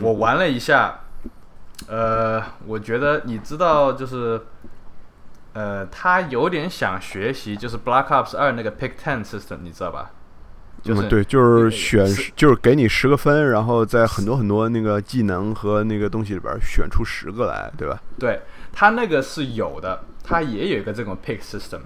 [0.03, 1.01] 我玩了一下，
[1.87, 4.41] 呃，我觉得你知道就是，
[5.53, 10.11] 呃，他有点想学习就是 Black Ops 二那个 Pick Ten System，你知道吧？
[10.83, 18.01] 就是对，就是选，就是给你十个分，然后在很多很多那个技能和那个东西里边选出十个来，对吧？
[18.19, 18.41] 对
[18.73, 20.05] 它那个是有的。
[20.31, 21.81] 它也有一个这种 pick system，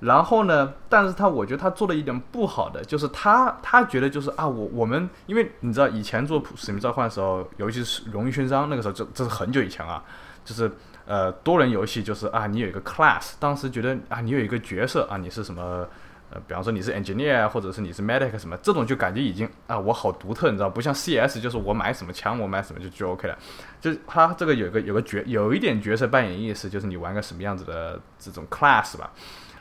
[0.00, 10.04] 然后呢，但是他我觉得他做了一点不好的，就是他他觉得就是啊，我我们因为你知道以前做使命召唤的时候，尤其是荣誉勋章那个时候，这这是很久以前啊，
[10.44, 10.70] 就是
[11.06, 15.86] 呃多人游戏就是啊，你有一个 class，当时觉得啊，你有一个角色啊，你是什么？
[16.32, 23.36] 呃，比方说你是 engineer 或者是你是 medic 什么，这种就感觉已经啊，我好独特，你知道，不像 CS，就是我买什么枪，我买什么就就 OK 了。
[23.80, 29.10] 就是它这个有个有个角，有一点角色扮演意思，就是你玩个什么样子的这种 class 吧。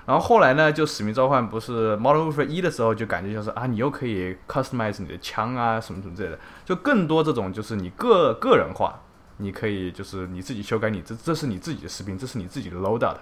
[0.05, 8.99] 然后后来呢，就使命召唤不是 Modern Warfare 一的时候，就感觉就是啊，你又可以 customize 你的枪啊，什么什么之类的，就更多这种就是你个个人化，
[9.37, 13.17] 你可以就是你自己修改你这这是你自己的士兵，这是你自己的 loadout。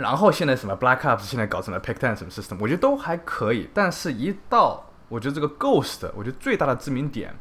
[0.00, 3.68] 然后现在什么 Black Ops 现在搞成了 Pick Ten 什么 system，我觉得都还可以。
[3.74, 7.34] 但是，一到我觉得这个 Ghost，我觉得最大的致命点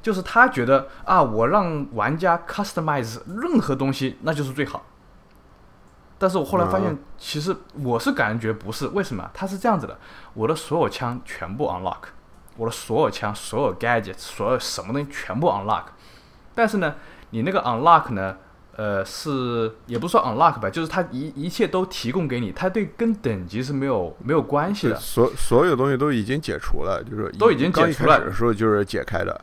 [0.00, 4.86] 就是他觉得啊，我让玩家 customize 任何东西，那就是最好。
[6.16, 8.86] 但是我后来发现，其实我是感觉不是。
[8.88, 9.30] 为什么？
[9.34, 9.98] 他是这样子的：
[10.32, 12.04] 我的所有枪全部 unlock，
[12.56, 15.84] 我的所有枪、所有 gadgets、所有什么东西全部 unlock。
[16.54, 16.94] 但是呢，
[17.30, 18.36] 你那个 unlock 呢？
[18.78, 24.94] 呃，是也不说 unlock 吧，就是它一一切都提供给你，它对跟等级是没有没有关系的。
[24.94, 29.40] 所所有东西都已经解除了，就是都已经解除了的时候就是解开的。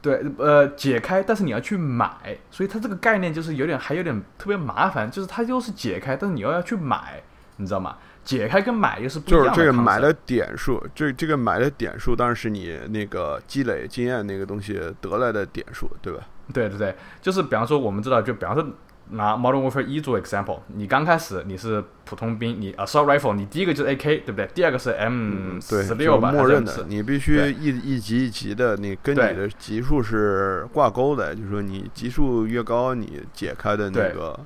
[0.00, 7.20] 对，呃，解开，但是你要去买，所以它这个概念就是有点还有点特别麻烦，就是它就是解开，但是你要要去买，
[7.56, 7.96] 你知道吗？
[8.22, 9.50] 解开跟买又是不一样的。
[9.50, 16.20] 就是这个买的点数，这这个买的点数当然是你那个积累经验那个东西得来的点数，对吧？
[16.52, 18.64] 对对对，就是比方说，我们知道，就比方说
[19.10, 24.48] 拿 Modern Warfare 一做 example，你刚开始你是普通兵，你 assault rifle，你第一个就是 AK，对不对？
[24.54, 34.38] 第二个是 M 十六吧，默认的，你必须一一级一级的，你跟你的级数是挂钩的，就是说你级数越高，你解开的那个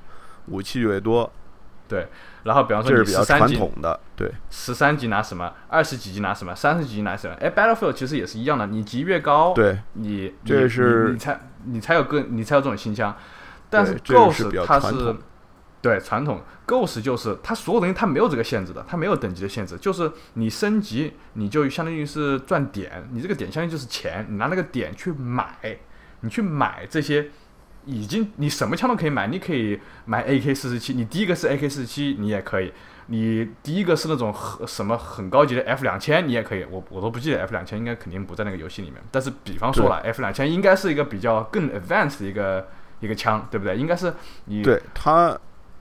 [0.47, 1.31] 武器越多。
[1.91, 2.07] 对，
[2.43, 5.53] 然后比方说你十三级的，对，十三级拿什么？
[5.67, 6.55] 二十几级拿什么？
[6.55, 7.35] 三十几级拿什么？
[7.41, 13.13] 哎，Battlefield 其实也是一样的，你级越高，对，你这是你才你才有更你才有这种新枪。
[13.69, 15.15] 但是 Ghost 它是
[15.81, 25.77] 对，传统 Ghost 就是它所有东西它没有这个限制的，它没有等级的限制，就是你升级你就相当于是赚点，你这个点相当于就是钱，你拿那个点去买，
[26.21, 27.29] 你去买这些。
[27.85, 32.71] 已经，你什么枪都可以买，你可以买 AK 四十七，你第一个是 AK 四十七，你也可以，
[33.07, 42.67] 你第一个是那种很什么很高级的 F 两千，你也可以，我我都不记得 F 两千应该肯定不在那个游戏里面，但是比方说了，F 两千应该是一个比较更 advanced 的一个
[42.99, 43.75] 一个枪，对不对？
[43.75, 44.13] 应该是
[44.45, 45.37] 你对他，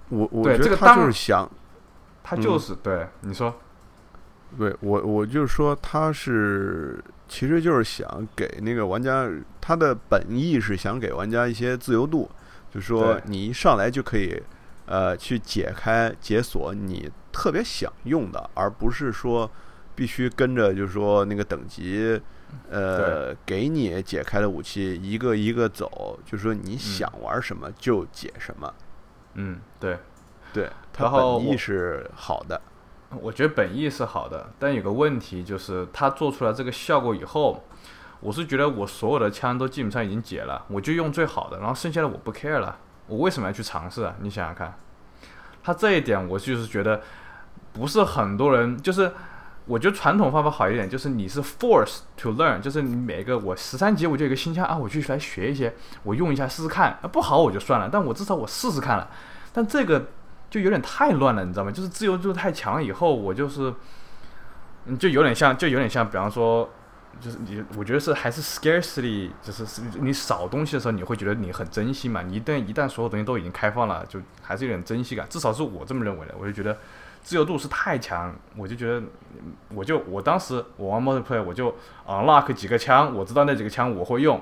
[0.08, 1.50] 我我对这个他就是想，
[2.22, 3.54] 他就是对你说，
[4.58, 7.02] 对我我就是说他是。
[7.30, 12.28] 其实就是想给那个玩家，他的本意是想给玩家一些自由度，
[12.74, 14.42] 就说你一上来就可以，
[14.86, 19.48] 呃，去解开解锁你特别想用的，而不是说
[19.94, 22.20] 必须跟着就是说那个等级，
[22.68, 28.74] 呃，给你解开的武器一个一个走，就是说你想玩什么就解什么。
[29.34, 29.96] 嗯，对，
[30.52, 32.60] 对，他本意是好的。
[33.20, 37.64] 我觉得本意是好的，但有个问题就是，他做出来这个效果以后，
[38.20, 44.14] 我是觉得我所有的枪都基本上已经解了，我就用最好的，然后剩下的我不 care 了，我为什么要去尝试啊？
[44.20, 44.78] 你想想看，
[45.60, 47.00] 他这一点我就是觉得
[47.72, 49.10] 不是很多人，就是
[49.66, 59.10] 我觉得传统方法好一点，就是你是 force to learn，就是你每个我十三级我就有个新枪啊，我去来学一些，我用一下试试看，啊不好我就算了，但我至少我试试看了，
[59.52, 60.06] 但这个。
[60.50, 61.70] 就有点太乱了，你知道吗？
[61.70, 63.72] 就是自由度太强以后，我就是，
[64.86, 66.68] 嗯，就有点像，就有点像，比方说，
[67.20, 69.64] 就是你，我觉得是还是 scarcely，就是
[70.00, 72.22] 你少东西的时候，你会觉得你很珍惜嘛。
[72.22, 75.24] 你一旦一旦所有东西都已经开放了，就还是有点珍惜感。
[75.30, 76.34] 至少是我这么认为的。
[76.36, 76.76] 我就觉得
[77.22, 79.06] 自由度是太强，我就觉得，
[79.72, 81.72] 我就我当时我玩 multiplayer，我就
[82.08, 84.40] unlock 几个枪，我知道那几个枪我会用，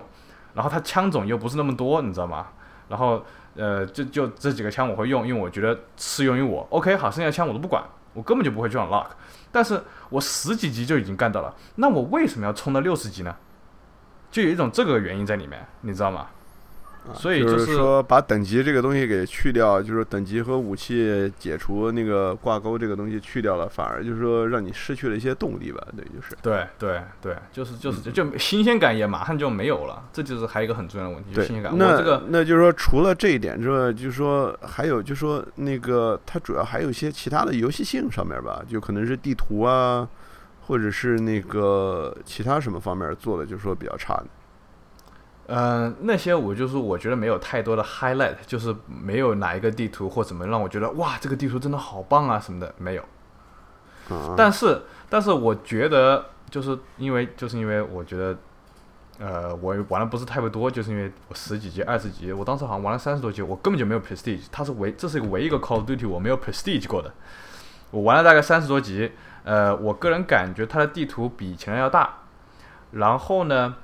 [0.55, 2.47] 然后它枪种又不是那么多，你知道吗？
[2.89, 3.23] 然后。
[3.57, 6.67] 呃，就就这几个枪我会用，因为我觉得适用于我。
[6.71, 7.83] OK，好，剩下枪我都不管，
[8.15, 9.07] 我根本就不会去 unlock。
[9.51, 13.35] 但是我十几级就已经干到了，那我为什么要冲到六十级呢？
[14.31, 16.29] 就有一种这个原因在里面，你知道吗？
[17.15, 25.87] 所以就是说，把等级这个东西给去掉，就是等级和武器解除那个挂钩这个东西去掉了，反而就是说让你失去了一些动力吧？
[25.97, 26.37] 对，就是。
[26.43, 31.73] 对对对，就是就是就新鲜感也马上就没有了，这就是还有一个很重要的问题，新鲜感。
[31.77, 40.09] 那这个那就是说，除了这一点之外，就是说还有就是说那个它主要还有一些其他的游戏性上面吧，就可能是地图啊，
[40.67, 44.27] 或者是那个其他什么方面做的，就是说比较差的。
[45.51, 53.03] 嗯，那些我就是我觉得没有太多的 highlight，就是没有哪一个地图或怎么让我觉得哇，这个地图真的好棒啊什么的没有。
[54.37, 58.37] 但是，但是我觉得就是因为就是因为我觉得，
[59.19, 67.11] 呃，我玩的不是特别多，就是因为我十几级、二十级，我当时好像玩了三十多级，我根本就没有 prestige，它是唯这是唯一一个 Call of Duty 我没有 prestige 过的。
[67.91, 69.13] 我玩了大概三十多级，
[69.45, 72.19] 呃，我个人感觉它的地图比以前要大，
[72.91, 73.77] 然后呢。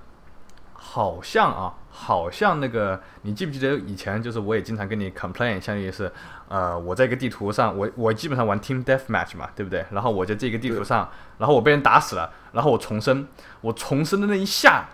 [0.86, 6.12] 好像啊，好像那个，你记不记得以前就是我也经常跟你 complain，相当于是，
[6.46, 9.82] 呃，我在一个地图上，我我基本上玩 team deathmatch 嘛，对不对？
[9.90, 11.08] 然后我在这个地图上，
[11.38, 13.26] 然后我被人打死了，然后我重生，
[13.62, 14.90] 我重生的那一下，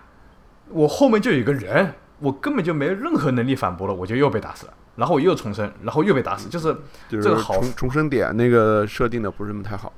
[0.69, 6.73] 我后面就有个人，我根本就没有任何能力反驳了，我就又被打死了，然后我又重生，然后又被打死，就是
[7.09, 9.91] 这个好重生点那个设定的不是那么太好，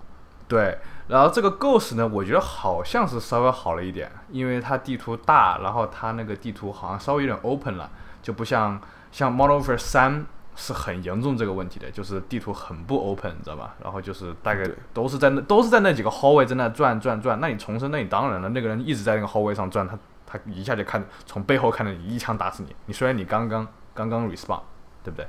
[0.47, 0.75] 对。
[1.07, 7.89] 然后这个 Ghost 呢，我觉得好像是稍微好了一点，因为它地图大，然后它那个地图好像稍微有点 open 了，
[8.21, 8.79] 就不像
[9.11, 10.25] 像 Modern Warfare 三
[10.55, 13.75] 是很严重这个问题的，就是地图很不 open，你知道吧？
[13.83, 24.61] 然后就是大概都是在那都是在那几个 hallway 在那转转转，那你重生，那你当然了，那个人一直在那个 hallway 上转，他他一下就看从背后看着你一枪打死你，你虽然你刚刚刚刚 respawn，
[25.03, 25.27] 对不对？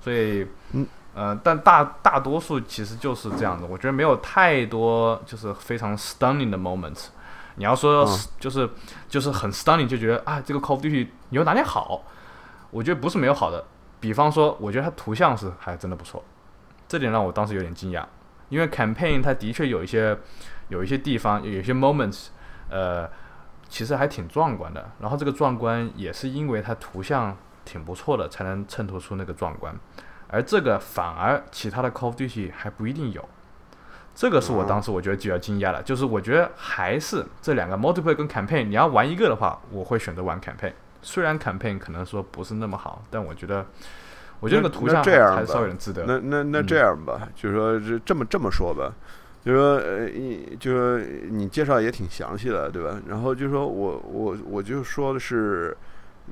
[0.00, 0.86] 所以嗯。
[1.14, 7.06] 呃，但大大多数其实就是这样子，我觉得没有太多就是非常 stunning 的 moments。
[7.56, 8.70] 你要说就是
[9.08, 12.02] 就是很 stunning，就觉得啊，这个 Call of Duty 有哪里好？
[12.70, 13.64] 我觉得不是没有好的。
[13.98, 16.22] 比方说，我觉得它图像是还真的不错，
[16.86, 18.04] 这点让我当时有点惊讶。
[18.48, 20.16] 因为 campaign 它的确有一些
[20.68, 22.28] 有一些地方有一些 moments，
[22.70, 23.10] 呃，
[23.68, 24.92] 其实还挺壮观的。
[25.00, 29.74] 然后这个壮观也是因为它图像挺不错的，才能衬托出那个壮观。
[30.28, 33.26] 而这个反而其他的 Call of Duty 还不一定有，
[34.14, 40.72] 这个是我当时我觉得比较惊讶的，就是我觉得还是这两个 Multiplayer 跟 Campaign，你要玩一个的话，我会选择玩 Campaign。
[41.00, 43.64] 虽然 Campaign 可能说不是那么好，但我觉得，
[44.40, 46.04] 我觉得那个图像还是稍微有点值得。
[46.04, 48.92] 那那那这样吧，就是说这这么这么说吧，
[49.42, 50.08] 就是说呃，
[50.58, 53.00] 就是你介绍也挺详细的，对吧？
[53.06, 55.74] 然后就是说我我我就说的是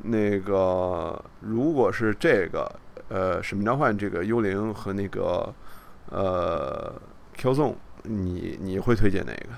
[0.02, 2.70] 那个，如果是这个。
[3.08, 5.52] 呃《使命召唤》这个幽灵和那个
[6.10, 6.92] 呃
[7.34, 9.48] Q Zone，你你会推荐哪个？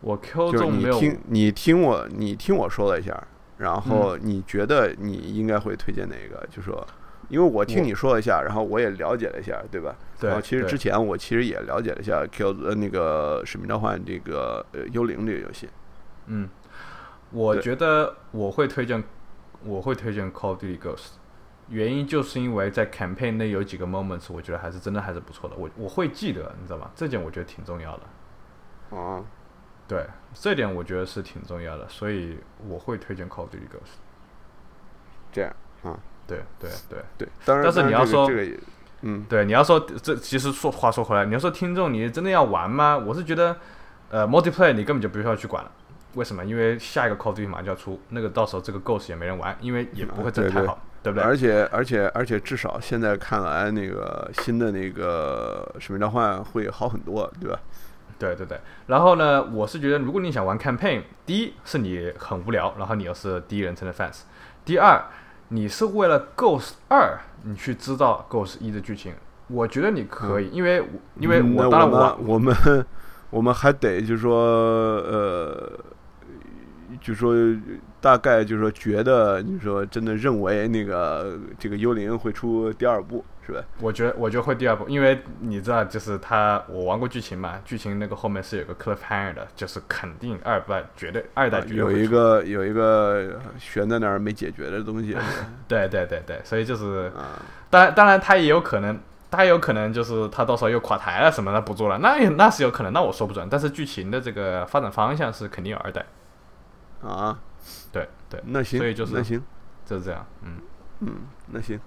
[0.00, 3.20] 我 Q 就是 Zone 没有，你听你听我你听我说了一下，
[3.56, 6.46] 然后你觉得你应该会推荐哪个？
[6.48, 6.86] 就说，
[7.28, 9.96] 因为我听你说了一下，然后我也了解了一下，对吧？
[10.20, 15.68] 对然后其实之前我其实也了解了一下 Q 呃那个《使命召唤》这个呃幽灵这个游戏。
[16.26, 16.48] 嗯，
[17.32, 19.02] 我觉得我会推荐，
[19.64, 21.14] 我会推荐 Call of Duty Ghost，
[21.68, 26.90] 原因就是因为在 campaign 内有几个 moments，我觉得还是真的还是不错的，我我会记得，你知道吗？
[26.94, 28.96] 这点我觉得挺重要的。
[28.96, 29.22] 啊，
[29.86, 33.98] 对，这点我觉得是挺重要的，所以我会推荐 Call of Duty Ghost。
[35.30, 37.28] 这样啊，对对对对。
[37.44, 38.58] 当然，但是你要说这个这个，
[39.02, 42.96] 嗯，对，你要说这其实说话说回来，你要说听众你真的要玩吗？
[42.96, 43.56] 我是觉得，
[44.08, 45.70] 呃，multiplayer 你根本就不需要去管了。
[46.14, 46.42] 为什么？
[46.42, 51.22] 因为下一个 Call of Duty 马上就要出，那个到时候这个 Ghost 也没人玩，因为也不会真的太对对好，对不对？
[51.24, 57.58] 而且而且而且至少现在看来，那个新的那个《使命召唤》会好很多，对吧？
[58.18, 64.22] 对对对，然后呢，我是觉得，如果你想玩 campaign，第一是你很无聊，然后你又是第一人称的 fans；
[64.64, 65.00] 第二，
[65.50, 69.14] 你是为了 Ghost 二，你去知道 Ghost 一的剧情，
[69.46, 70.82] 我觉得你可以，因为
[71.20, 72.86] 因为我当然我们我们
[73.30, 74.36] 我们还得就是说
[75.02, 75.70] 呃，
[77.00, 77.34] 就说
[78.00, 83.62] 大概就是说觉得你说真的认为那个这个幽灵会出第二部是吧？
[83.80, 95.16] 我觉得我觉得会第二部，因为你知道，就是他我玩过剧情嘛，剧情那个后面是有个 cliffhanger 的，就是肯定二代绝对二代绝对有一个有一个悬在那儿没解决的东西
[95.66, 98.98] 对对对对，所以就是啊，当然当然他也有可能。
[99.30, 103.46] 他有可能就是他到时候又垮台了什么的不做了，那也那是有可能，那我说不准。
[103.50, 106.02] 但是剧情的这个发展方向是肯定有二代，
[107.02, 107.40] 啊，
[107.92, 109.42] 对对，那行，所以就是那行，
[109.84, 110.26] 就是这样。
[110.42, 110.56] 嗯，
[111.00, 111.14] 嗯，
[111.52, 111.78] 那行，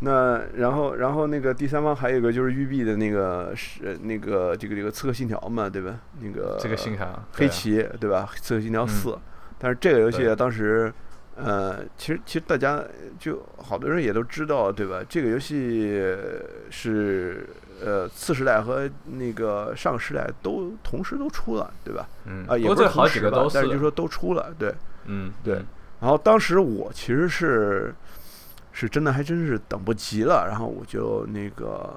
[0.00, 6.00] 那然后然后那个第三方还有一个就是育碧的那个是那个这个这个刺客信条嘛，对吧？
[6.20, 8.28] 那个这个信条黑旗对吧？
[8.40, 9.18] 刺客信条嗯四，
[9.58, 10.92] 但是这个游戏当时，
[11.36, 12.82] 呃，其实其实大家
[13.18, 15.02] 就好多人也都知道，对吧？
[15.08, 15.90] 这个游戏
[16.70, 17.48] 是
[17.84, 22.08] 呃次时代和那个上个时代都同时都出了，对吧？
[22.24, 24.74] 嗯，啊，也不是同时几个都吧但是就说都出了，对。
[25.06, 25.66] 嗯，对嗯
[26.00, 27.94] 然后当时我其实是
[28.72, 31.94] 是真的还真是等不及了，然后我就那个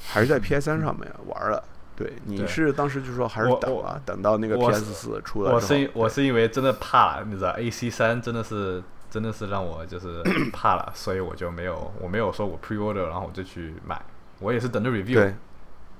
[0.00, 1.62] 还是在 PS 三上面玩了。
[1.94, 13.98] 对，你是当时就说还是等啊，等到那个 PS 四出来我是因我是因为真的怕了，你知道，AC 三真的是真的是让我就是 怕了，所以我就没有我没有说我 pre order，然后我就去买，
[14.40, 15.14] 我也是等着 review。
[15.14, 15.34] 对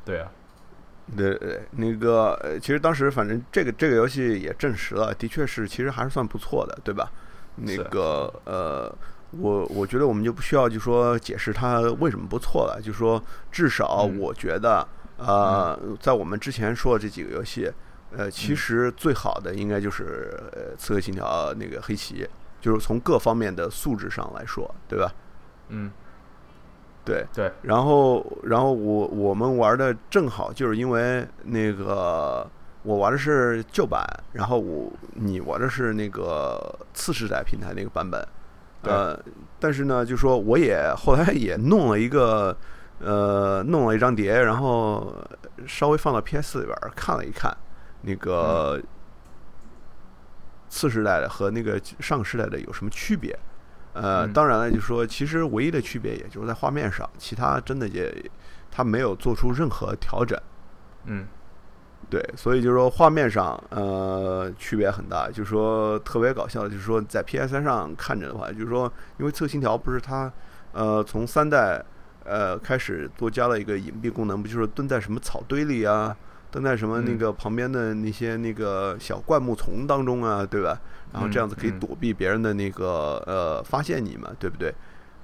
[0.05, 0.31] 对啊，
[1.17, 7.11] 对对，那个呃，其实当时反正这个这个游戏也证实了，的确是其实还是算不错的，对吧？
[7.57, 8.95] 那个呃，
[9.31, 14.19] 我我觉得我们就不需要就说解释它为什么不错了，就说至少嗯。
[14.19, 17.73] 我觉得呃，在我们之前说的这几个游戏，
[18.15, 22.29] 呃，其嗯实最好的应该就是呃《刺客信条》那个黑旗，
[22.61, 25.11] 就是从各方面的素质上来说，对吧？
[25.71, 25.91] 嗯，
[27.07, 32.47] 对，对，然后，然后我我们玩的正好就是因为那个
[32.83, 36.61] 我玩的是旧版，然后我你玩的是那个
[36.93, 38.27] 次世代平台那个版本，
[38.83, 38.93] 对。
[38.93, 39.19] 呃，
[39.61, 42.57] 但是呢，就说我也后来也弄了一个
[42.99, 45.15] 呃弄了一张碟，然后
[45.67, 47.57] 稍微放到 PS 里边看了一看，
[48.03, 48.83] 那个
[50.69, 53.39] 次世代的和那个上世代的有什么区别？
[53.97, 58.15] 呃，嗯当然了，就是说其实唯一的区别也就是在画面上，其他真的也
[58.71, 60.39] 它没有做出任何调整。
[61.07, 61.27] 嗯
[62.09, 65.29] 对，所以就是说画面上，呃，区别很大。
[65.29, 70.31] 就是说特别搞笑的，就是说在 PS 三上看着的话，就是说因为《刺客信条》不是它，
[70.73, 71.85] 呃，从三代
[72.25, 76.17] 呃开始多加了一个隐蔽功能，不就是蹲在什么草堆里啊，
[76.51, 80.79] 蹲在什么那嗯个旁边的那些那个小灌木丛当中啊，对吧？
[81.13, 84.75] 然后这样子可以嗯嗯躲避别人的那个呃发现你嘛，对不对？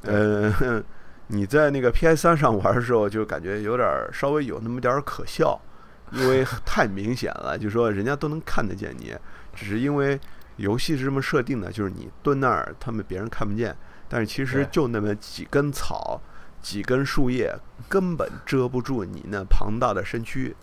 [0.03, 0.83] 对呃，
[1.29, 5.61] 你在那个 PS 3上玩的时候，就感觉有点儿稍微有那么点儿可笑。
[6.13, 9.15] 因为 太明显了，就说人家都能看得见你，
[9.55, 10.21] 只是因为
[10.57, 13.75] 游戏是这么设定的，就是你蹲那儿，他们别人看不见，
[14.11, 16.21] 但是其实就那么几根草、
[16.61, 17.51] 几根树叶，
[17.89, 20.55] 根本遮不住你那庞大的身躯，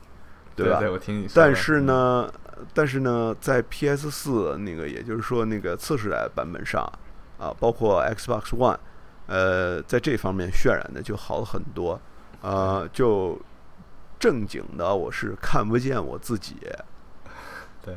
[0.63, 0.79] 吧？
[0.79, 1.33] 对对，我听你说。
[1.35, 2.31] 但是呢，
[2.73, 6.81] 但是呢，在 PS 四那个，也就是说那个次世代版本上
[7.37, 8.77] 啊，包括 Xbox One，
[9.27, 11.99] 呃，在这方面渲染的就好了很多，
[12.41, 13.39] 呃，就
[14.19, 16.55] 正经的我是看不见我自己，
[17.85, 17.95] 对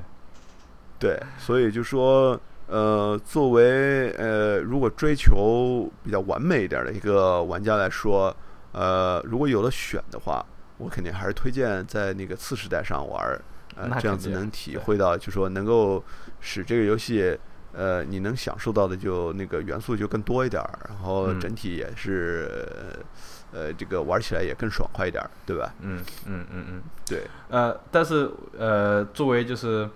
[0.98, 2.40] 对，所以就说。
[2.68, 8.34] 呃，作为呃，如果追求比较完美一点的一个玩家来说，
[8.70, 10.42] 呃，如果有了选的话，
[10.82, 13.40] 我肯定还是推荐在那个次时代上玩儿，
[13.76, 16.02] 呃，这样子能体会到，就说能够
[16.40, 17.38] 使这个游戏，
[17.72, 22.98] 呃，你能享受到的就那个元素就更多一点儿，然后嗯整体也是，
[23.52, 25.72] 呃，这个玩起来也更爽快一点儿，对吧？
[25.80, 26.82] 嗯嗯嗯嗯。
[27.06, 29.88] 对，呃，但是呃，作为就是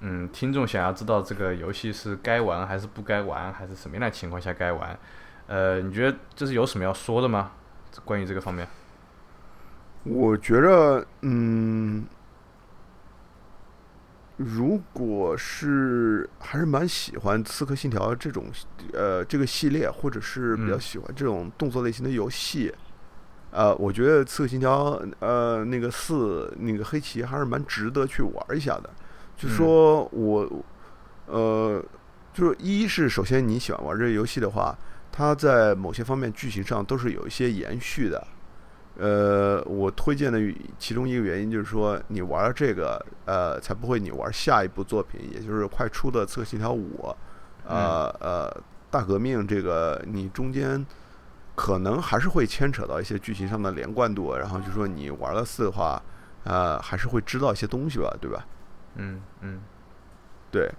[0.00, 4.98] 嗯，听众想要知道这个游戏是该玩还是不该玩，还是什么样的情况下该玩，
[5.46, 7.52] 呃，你觉得就是有什么要说的吗？
[8.04, 8.66] 关于这个方面？
[10.04, 12.04] 我觉着，嗯，
[14.36, 18.46] 如果是还是蛮喜欢《刺客信条》这种
[18.92, 22.74] 呃这个系列，或者是比较喜欢这种动作类型的游戏，
[23.52, 28.90] 呃，我觉得《刺客信条》呃那个四那个黑旗还是蛮值得去玩一下的。
[29.36, 30.64] 就说我
[31.26, 31.80] 呃，
[32.34, 34.76] 就是一是首先你喜欢玩这个游戏的话，
[35.12, 38.26] 它在某些方面剧情上都是有一些延续的。
[39.02, 40.38] 呃，我推荐的
[40.78, 46.98] 其中一个原因就是说，你玩了这个，呃，才不会你玩下一部作品，也就是快出的《刺客信条五》，
[47.66, 50.86] 呃呃，大革命这个，你中间
[51.56, 56.00] 可能还是会牵扯到一些剧情上的连贯度，然后就说你玩了四的话，
[56.44, 58.46] 呃，还是会知道一些东西吧，对吧？
[58.94, 59.60] 嗯嗯
[60.52, 60.70] 对，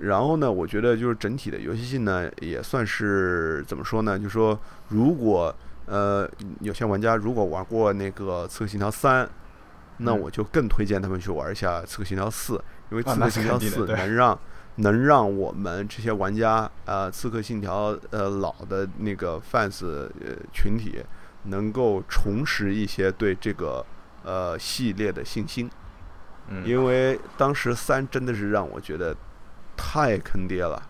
[0.00, 4.18] 然后呢，我觉得就是整体的游戏性呢，也算是怎么说呢？
[4.18, 4.58] 就说
[4.88, 5.54] 如果
[5.88, 6.28] 呃
[6.60, 9.24] 有些玩家如果玩过那个《刺客信条三》，
[9.98, 10.20] 那嗯。
[10.20, 12.56] 我就更推荐他们去玩一下《刺客信条四》，
[12.90, 14.38] 因为《刺客信条四》能让
[14.76, 20.08] 能让我们这些玩家呃《刺客信条》呃老的那个 fans 呃
[20.52, 21.02] 群体
[21.44, 23.84] 能够重拾一些对这个
[24.22, 25.68] 呃系列的信心。
[26.48, 29.14] 嗯，因为当时三真的是让我觉得
[29.76, 30.82] 太坑爹了，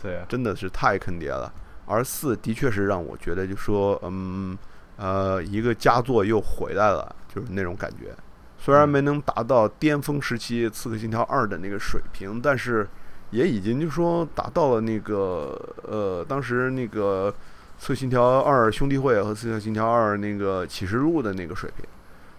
[0.00, 1.52] 是呀，真的是太坑爹了。
[1.86, 4.56] 而四的确是让我觉得，就说嗯
[4.96, 8.14] 呃，一个佳作又回来了，就是那种感觉。
[8.58, 12.88] 虽然嗯没能达到巅峰时期《刺客信条二》的那个水平，但是
[13.30, 17.34] 也已经就说达到了那个呃，当时那个
[17.80, 21.84] 《刺客信条二兄弟会》和《刺客信条二》那个启示录的那个水平。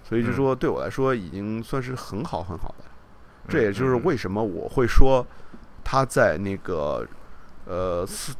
[0.08, 2.86] 所以就嗯说对我来说已经算是很好很好的。
[3.48, 5.26] 这嗯也就是为什么我会说
[5.84, 7.06] 他在那个
[7.66, 8.34] 呃次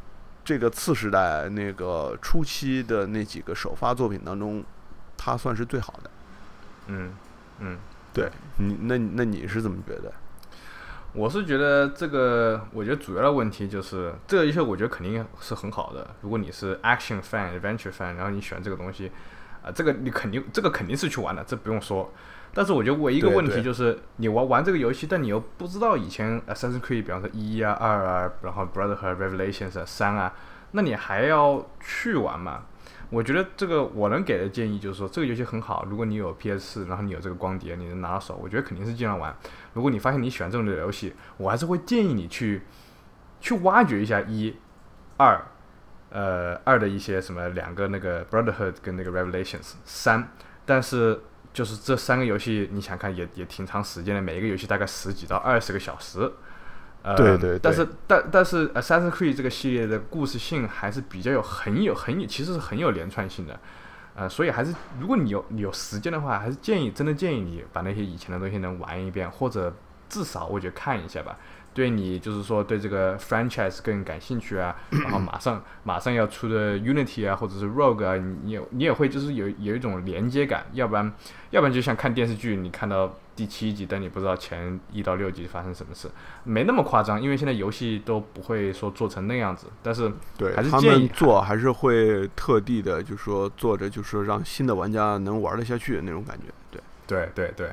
[0.46, 4.62] 这个次时代那个初期的那几个首发作品当中，
[5.16, 6.10] 他算是最好的。
[6.86, 7.12] 嗯
[7.58, 7.76] 嗯。
[8.14, 10.12] 对你，那那你是怎么觉得？
[11.12, 16.14] 我是觉得这个，我觉得主要的问题就是这个游戏，我觉得肯定是很好的。
[16.20, 19.10] 如果你是 action fan、adventure fan，然后你喜欢这个东西，
[19.62, 22.10] 啊、这个你肯定这个肯定是去玩的，这不用说。
[22.56, 30.32] 但是我觉得唯一一个问题就是，你玩玩这个游戏，但你又不知道以前 Assassin's Creed，比方说一啊、二啊，然后 Brotherhood、Revelations 啊、三啊，
[30.70, 32.62] 那你还要去玩吗？
[33.10, 39.36] 我觉得这个我能给的建议就是说，这个游戏很好，如果你有 PS 4然后你有这个光碟，你能拿到手，我觉得肯定是尽量玩。
[39.74, 42.62] 如果你发现你喜欢这种类的游戏，我还是会建议你去
[43.38, 44.56] 去挖掘一下一、
[45.18, 45.38] 二，
[46.08, 50.30] 呃，二的一些什么两个那个 Brotherhood 跟那个 Revelations 三，
[50.64, 51.20] 但是
[51.56, 56.30] 就是这三个游戏，你想看也也挺长时间的，每一个游戏大概十几到二十个小时。
[57.00, 63.58] 呃，对对对但是但但是 Assassin's Creed 这个系列的故事性还是比较有很有很有，其实是很有连串性的。
[64.14, 69.74] 呃，所以还是如果你有你有时间的话，还是建议真的建议你把那些以前的东西能玩一遍，或者
[70.10, 71.38] 至少我觉得看一下吧。
[71.76, 81.12] 对你就是说对这个 franchise 更感兴趣啊，然后马上马上要出的 Unity 啊，或者是 Rogue 啊，你你也会就是有有一种连接感，要不然
[81.50, 86.08] 要不然就像看电视剧，你看到第七集，但你不知道前一到六集发生什么事，
[86.44, 96.44] 没那么夸张，因为现在游戏都不会说做成那样子，但是对他还是建议们做还是会特地的，就说做着就是让新的玩家能玩得下去的那种感觉。
[96.70, 97.70] 对，对对对，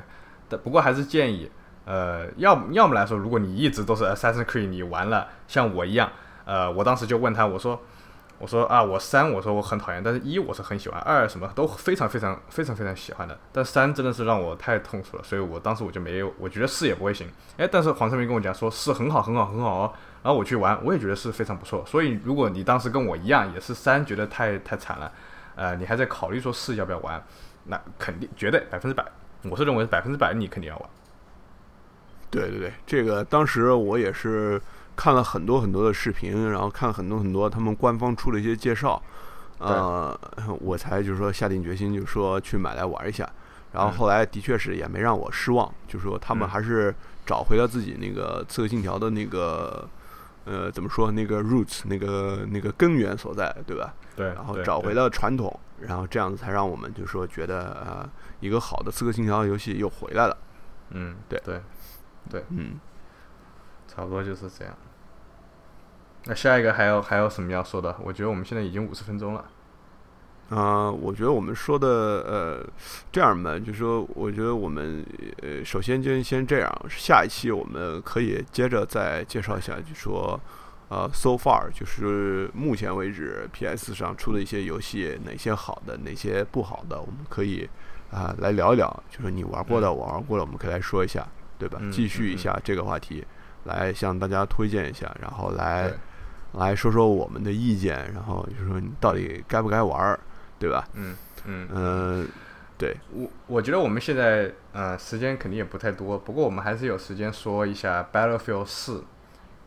[0.50, 1.50] 但不过还是建议，
[1.84, 6.10] 呃，要要么来说，如果你一直都是 Assassin's Creed，你玩了像我一样，
[6.44, 7.80] 呃，我当时就问他，我说，
[8.38, 17.28] 我说啊，我三，我说我很讨厌，但是一我是很喜欢，二什么都非常非常非常非常喜欢的，但三真的是让我太痛苦了，所以我当时我就没有，我觉得四也不会行，
[17.58, 25.12] 哎，但是黄胜明跟我讲说四很好很好很好哦，然后我去玩，我也觉得是非常不错，所以如果你当时跟我一样也是三觉得太太惨了，
[25.54, 27.22] 呃，你还在考虑说四要不要玩，
[27.64, 29.04] 那肯定绝对百分之百。
[29.50, 30.88] 我是认为百分之百你肯定要玩。
[32.34, 34.60] 对对对，这个当时我也是
[34.96, 39.00] 看了很多很多的视频，然后看了很多很多他们官方出的一些介绍，
[39.58, 40.18] 呃，
[40.60, 43.28] 我才就是说下定决心，就是说去买来玩一下。
[43.72, 46.94] 然后嗯后来的确是也没让我失望，就是说他们嗯还是
[47.26, 49.88] 找回了自己那个《刺客信条》的那个
[50.44, 53.92] 呃怎么说那个 roots 那个那个根源所在，对吧？
[54.14, 58.08] 对，然后找回了传统，然后这样子才让我们就说觉得呃
[58.38, 60.36] 一个好的刺客信条游戏又回来了。
[60.90, 61.60] 嗯，对对，
[62.50, 62.78] 嗯，
[63.86, 64.74] 差不多就是这样。
[66.24, 67.94] 那下一个还有还有什么要说的？
[68.02, 69.44] 我觉得我们现在已经五十分钟了。
[70.50, 72.66] 啊、我觉得我们说的呃
[73.10, 75.04] 这样吧，就是说，我觉得我们
[75.42, 80.38] 呃首先就先这样，下一期我们可以接着再介绍一下，就说
[80.90, 87.68] 呃 so far 就是目前为止 PS 上出的一些游戏，哪些好的，哪些不好的，我们可以
[88.10, 91.26] 啊、来聊一聊，就是你玩过的，我玩过的，我们可以来说一下，
[91.64, 91.78] 对吧？
[91.80, 93.24] 嗯继续一下这个话题，
[93.64, 95.90] 来向大家推荐一下，然后来，
[96.52, 100.20] 来说说我们的意见，然后就是说你到底该不该玩儿，
[100.58, 100.86] 对吧？
[100.92, 101.68] 嗯嗯。
[101.72, 102.28] 嗯，
[102.76, 109.02] 对，我我觉得我们现在呃时间肯定也不太多，不过我们还是有时间说一下 Battlefield 四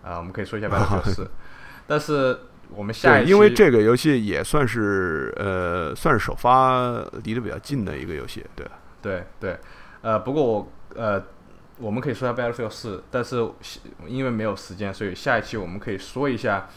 [0.04, 1.30] 啊、我们可以说一下 Battlefield 四，
[1.88, 2.38] 但是
[2.70, 8.74] 我们下，一期因为这个游戏也算是呃，算是首发离得比较近的一个游戏，对吧？
[9.02, 9.58] 对对，
[10.02, 11.22] 呃，不过我呃，
[11.80, 13.48] 我们可以说一下 Battlefield 四，但是
[14.08, 16.68] 因为没有时间，所以下一期我们可以说一下，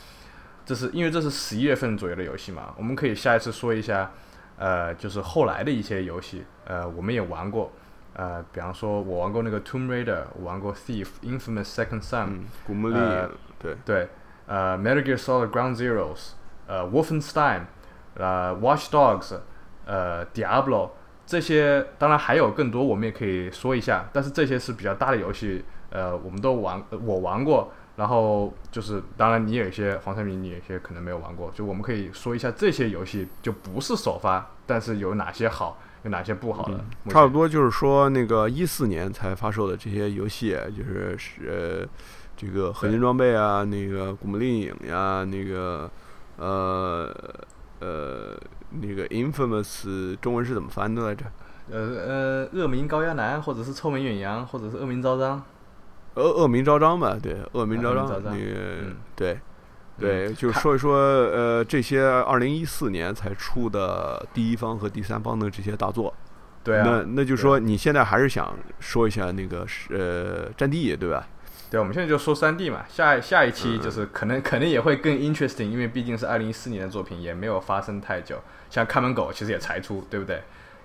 [0.66, 4.10] 这是因为这是十一月份左右的游戏嘛，我们可以下一次说一下，
[4.56, 7.72] 呃，就是后来的一些游戏，呃，我们也玩过，
[8.14, 12.98] 呃，比方说我玩过那个 Tomb Raider，我玩过 Thief、Infamous Second Son，、嗯，古墓丽
[13.58, 14.08] 对，对，
[14.46, 16.32] 呃，Metal Gear Solid Ground Zeroes，
[16.66, 17.62] 呃，Wolfenstein，
[18.14, 19.38] 呃，Watch Dogs，
[19.86, 20.90] 呃，Diablo
[21.30, 24.08] 这些，当然还有更多，我们也可以说一下。
[24.12, 27.72] 但是这些是比较大的游戏，呃，我们都玩，呃我玩过。
[27.94, 36.74] 然后就是，当然你有一些黄山明，你有一些可能没有玩过，就我们可以说一下这些游戏就不是首发，但是有哪些好，有哪些不好的。
[37.04, 41.88] 嗯差不多就是说那个一四年才发售的这些游戏，就是是呃
[42.36, 45.90] 这个合金装备啊，那个古墓丽影呀，那个
[46.38, 47.14] 呃
[47.80, 48.34] 呃
[48.70, 51.24] 那个 Infamous 中文是怎么翻的来着？
[51.70, 55.42] 呃呃，恶名高压男，或者是臭名远扬，或者是恶名昭彰。
[56.14, 59.38] 恶恶名昭彰吧，对，恶名昭彰，恶名昭彰那个、嗯对。
[59.98, 66.14] 对，嗯就是说一说，呃，这些二零一四年才出的第一方和第三方的这些大作，
[66.64, 71.28] 对啊，那那就说你现在还是想说一下那个是呃战地，对吧？
[71.70, 78.36] 对，我们现在就说三 D 嘛，下下一期嗯就是可能、可能也会更 interesting，因为毕竟是二零一四年的作品，也没有发生太久。
[78.68, 80.42] 像看门狗其实也才出，对不对？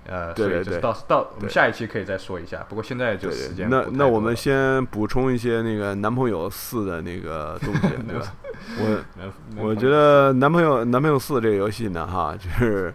[0.08, 2.64] 呃，对对对所以就是到到我们下一期可以再说一下。
[2.70, 8.34] 不过现在就时间那那我们先补充一些那个男朋友四的那个东西， 对吧？
[8.78, 12.94] 我我觉得男朋友男朋友四这个游戏呢，哈，就是，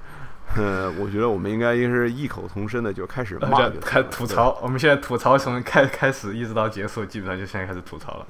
[0.57, 8.26] 呃， 我觉得我们应该也是异口同声的就开始骂开吐槽，我们现在吐槽从开开始一直到结束，基本上就现在开始吐槽了。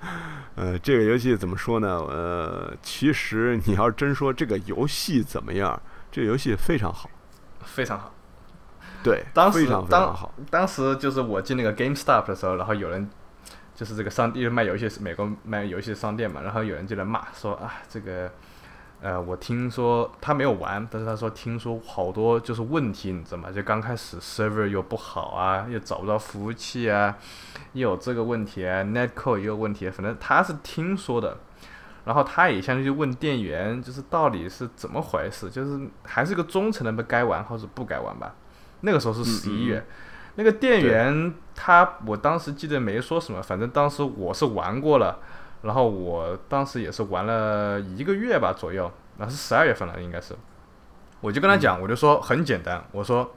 [0.54, 1.88] 呃，这个游戏怎么说呢？
[1.88, 5.80] 呃，其实你要真说这个游戏怎么样，
[6.12, 7.10] 这个游戏非常好，
[7.64, 8.12] 非常好。
[9.02, 10.34] 对，当时非常非当常好。
[10.50, 13.08] 当时就是我进那个 GameStop 的时候，然后有人
[13.74, 18.32] 就是这个商店卖游戏是美国卖游戏的商店嘛，然后有人就来骂说啊这个
[19.00, 23.50] 呃我听说他没有玩，但是他说听说好多就是问题，你知道吗？
[23.50, 27.16] 就刚开始 server 又不好啊，又找不到服务器啊，
[27.74, 31.38] 又有这个问题啊，netcode 也有问题，反正他是听说的。
[32.04, 38.32] 然后他也相当于问店员，就是到底是怎么回事，就是还是个忠诚的该玩或者不该玩吧。
[38.82, 39.86] 那个时候是十一月，嗯
[40.36, 45.18] 那个店员他，我当时记得没说什么，反正当时我是玩过了，
[45.62, 50.34] 然后我当时也是玩了一个月吧左右，那是十二月份了应该是，
[51.20, 53.34] 我就跟他讲，我就说很简单，我说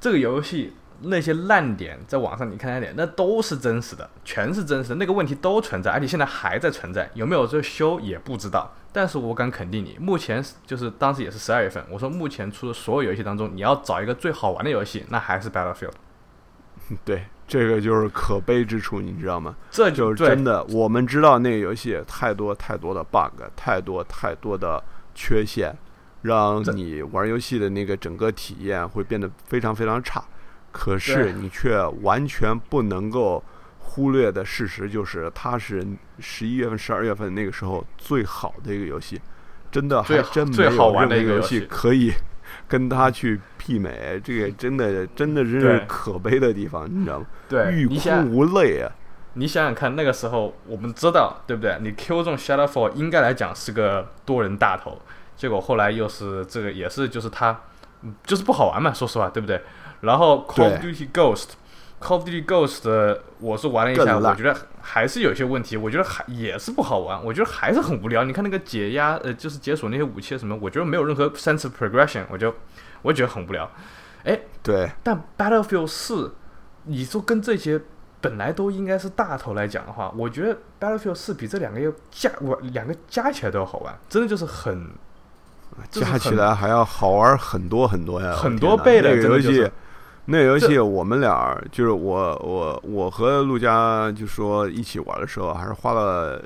[0.00, 8.72] 这个游戏那些烂点在网上你看烂点，那都是真实的，全是真实的，那个问题都存在，而且现在还在存在，有没有这修也不知道。
[8.90, 15.92] 但是我敢肯定你，目前就是当时也是十二月份，我说目前出的所有游戏当中，你要找一个最好玩的游戏，那还是 Battlefield。
[17.04, 19.56] 对，这个就是可悲之处，你知道吗？
[19.70, 24.80] 这就是真的，我们知道那个游戏太多太多的 bug，太多太多的
[25.14, 25.74] 缺陷，
[26.22, 30.22] 让你玩游戏的那个整个体验会变得非常非常差。
[30.70, 33.42] 可是你却完全不能够
[33.78, 35.84] 忽略的事实就是，它是
[36.18, 39.18] 十一月份、十二月份那个时候最好的一个游戏，
[39.72, 42.12] 真的还真没最好有任何游玩的一个游戏戏可以
[42.68, 44.20] 跟他去媲美。
[44.22, 47.26] 这个真的真的真是可悲的地方，你知道吗？
[47.48, 48.92] 对，欲哭无泪啊！
[49.34, 51.78] 你想想看，那个时候我们知道，对不对？
[51.80, 55.00] 你 Q 中 Shadowfall 应该来讲是个多人大头，
[55.36, 57.58] 结果后来又是这个，也是就是他，
[58.02, 59.60] 嗯就是不好玩嘛，说实话，对不对？
[60.00, 61.50] 然后 Call of Duty Ghost，
[62.00, 68.24] Call of Duty Ghost 的我是玩了一下，我觉得还是有些问题，我觉得还也是不好玩，我觉得还是很无聊。
[68.24, 72.54] 你看那个解压，呃，就是解锁那些武器什么，我觉得没有任何 sense of progression，我就
[73.02, 73.68] 我觉得很无聊。
[74.24, 76.34] 哎对，但 Battlefield 四，
[76.84, 77.80] 你说跟这些
[78.20, 84.90] 本来都应该是大头来讲的话，我觉得 Battlefield 四比这两个要加我两个加起来都要好玩，真的就是很
[85.90, 89.70] 就是加起来还要好玩很多很多呀，很多倍的那个游戏。
[90.30, 96.38] 那个游戏我们俩就是我我我和陆佳就说一起玩的时候，还是花了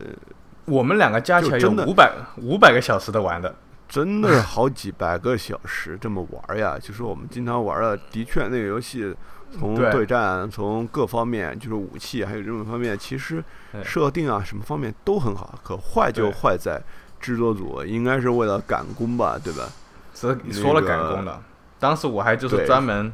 [0.67, 3.53] 我们两个加起来有五百五百个小时的玩的。
[3.89, 6.79] 真的是好几百个小时这么玩呀。
[6.81, 9.13] 就是我们经常玩的，的确那个游戏
[9.53, 13.43] 从对对战，从各方面，就是武器还有这种方面，其实
[13.83, 15.59] 设定啊什么方面都很好。
[15.63, 16.81] 可坏就坏在
[17.21, 19.69] 制作组应该是为了赶工吧，对吧？
[20.15, 21.43] 只说了赶工了，
[21.81, 23.13] 当时我还就是专门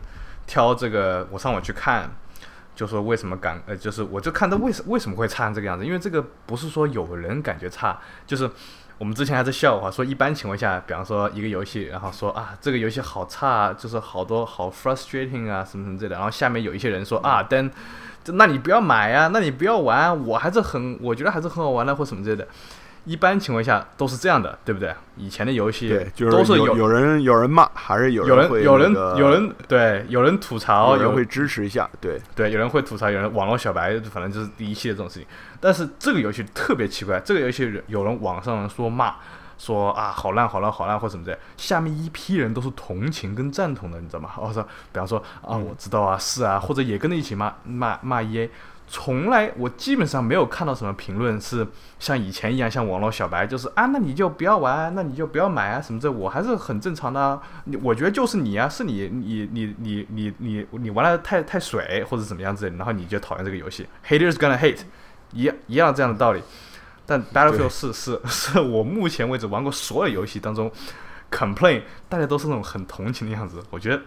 [0.48, 2.10] 挑这个，我上网去看，
[2.74, 8.50] 就说为什么感，呃，就是我就看到为什为什么会差成这个样子，因为这个不是说有人感觉差，就是
[8.96, 17.70] 我们之前还在笑话说，一般情况下，比方说一个游戏，然后说啊这个游戏好差，就是好多好 frustrating 啊什么什么之类的，然后下面有一些人说啊，但
[18.24, 22.48] 那你不要买啊，那你不要玩，我还是很我觉得还是很好玩的或什么之类的。
[23.08, 24.94] 一般情况下都是这样的，对不对？
[25.16, 25.88] 以前的游戏
[26.18, 35.26] 都是有有人有人骂，还是有有人会有人那个有人对有人吐槽，有有人会支持一下，对对有人会吐槽，有人网络小白，反正就是第一系列这种事情。
[35.58, 39.14] 但是这个游戏特别奇怪，这个游戏有人网上说骂，
[39.56, 44.32] 说啊好烂好烂好烂或什么的，下面一批人都是同情跟赞同的，你知道吗？
[44.38, 48.50] 我说，比方说啊嗯我知道啊是啊，或者也跟着一起骂骂骂 EA。
[48.90, 51.66] 从来我基本上没有看到什么评论是
[51.98, 64.80] 像以前一样，像网络小白，就是啊，那你就不要玩，那你就不要买啊什么这，我还是很正常的、你我觉得就是你啊，是你你你你你你你玩的太太水或者怎么样之类的，然后你就讨厌这个游戏，haters gonna hate，
[65.32, 66.42] 一一样这样的道理。
[67.04, 70.70] 但 Battlefield 四是是我目前为止玩过所有游戏当中
[71.30, 74.02] ，complain 大家都是那种很同情的样子，我觉得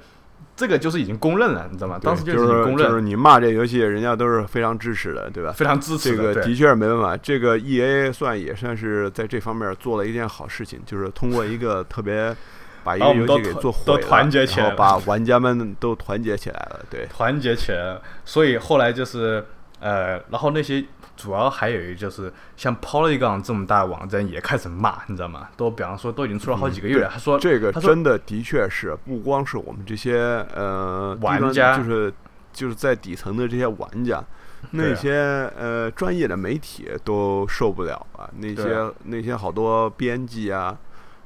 [0.61, 1.99] 这个就是已经公认了，你知道吗？
[1.99, 5.51] 当时就已经公认，就是你骂这游戏，人家都是非常支持的，对吧？
[5.53, 6.17] 非常支持的。
[6.17, 12.35] 这个的确是没办法，这个 E A 算也算是在这方面做了一件好事情，就是通过一个特别
[12.83, 17.07] 把一个游戏给做毁了，都团结起来然后把玩家们都团结起来了，对。
[17.07, 19.43] 团结起来了，所以后来就是
[19.79, 20.85] 呃，然后那些
[21.21, 25.49] 主要还有一个就是像 Polygon 这么大的网站也开始骂，你知道吗？
[25.55, 32.13] 都比方说都已经出了好几个月了，他说这个说真的的确是不光是我们这些呃玩家就是
[32.51, 34.23] 就是在底层的这些玩家，
[34.71, 35.13] 那些
[35.57, 40.77] 呃专业的媒体都受不了啊，那些啊那些好多编辑啊。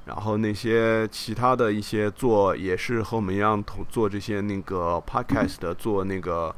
[0.06, 6.54] 然后那些其他的一些做也是和我们一样同做这些那个 podcast 的，做那个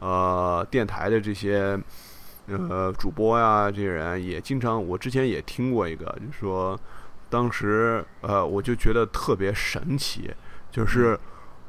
[0.00, 1.78] 呃电台的这些
[2.56, 6.78] 呃主播呀，这些人也经常，我之前也听过一个，就是说
[7.28, 10.30] 当时呃我就觉得特别神奇，
[10.70, 11.18] 就是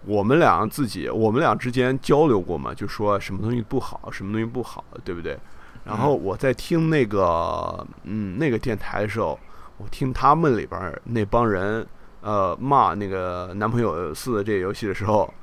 [0.05, 5.37] 我们俩自己我们俩之间交流过嘛，就说什么东西不好，什么东西不好，对不对？
[5.83, 9.39] 然后我在听那个嗯那个电台的时候。
[9.81, 11.87] 我听他们里边儿那帮人，
[12.19, 15.33] 呃，骂那个男朋友四这个游戏的时候，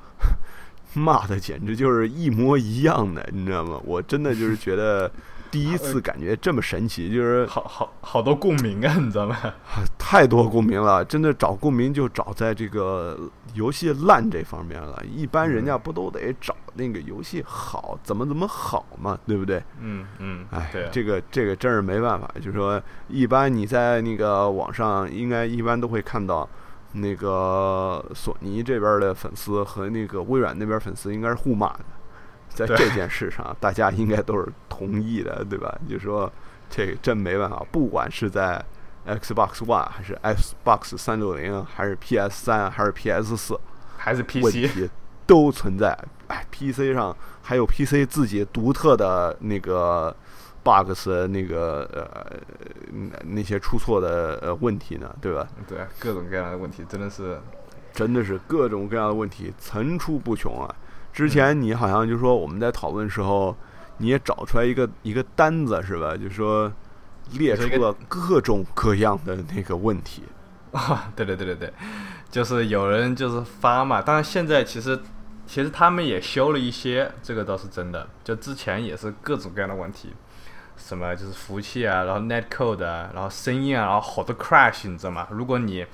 [0.97, 3.79] 骂的简直就是一模一样的，你知道吗？
[3.85, 5.09] 我真的就是觉得
[5.49, 9.37] 第一次感觉这么神奇，就是好好好多共鸣啊，你知道吗？
[9.97, 11.05] 太多共鸣了。
[11.05, 13.17] 真的找共鸣就找在这个
[13.53, 15.01] 游戏烂这方面了。
[15.05, 19.63] 一般人家不都得找那个游戏好，怎么怎么好嘛，对不对？
[19.79, 26.47] 嗯嗯，哎这个这个真是没办法，就是说，一般你在那个网上应该一般都会看到，
[26.93, 31.85] 那个索尼这边的粉丝和那个微软那边粉丝应该是互骂的，
[32.49, 35.77] 在这件事上， 大家应该都是同意的，对吧？
[35.89, 36.31] 就说
[36.69, 38.63] 这真没办法，不管是在
[39.05, 43.59] Xbox One 还是 Xbox 三六零，还是 PS 三还是 PS 四，
[43.97, 44.89] 还是 PC，题
[45.25, 45.97] 都存在。
[46.27, 50.13] 哎，PC 上还有 PC 自己独特的那个
[50.67, 52.37] bugs 那个呃
[52.91, 55.47] 那那些出错的呃问题呢，对吧？
[55.65, 57.39] 对啊，各种各样的问题真的是，
[57.93, 60.67] 真的是各种各样的问题层出不穷啊！
[61.13, 63.55] 之前你好像就说我们在讨论时候，
[63.99, 66.17] 你也找出来一个一个单子是吧？
[66.17, 66.71] 就说
[67.31, 70.23] 列出了各种各样的那个问题。
[70.73, 71.73] 啊，对对对对对，
[72.29, 74.99] 就是有人就是发嘛，当然现在其实
[75.47, 80.13] 其实他们也修了一些，这个倒是真的，就之前也是各种各样的问题，
[80.87, 85.27] 什么就是服务器啊，然后 netcode 啊，然后声音啊，然后好多 crash，你知道吗？
[85.29, 85.85] 如果你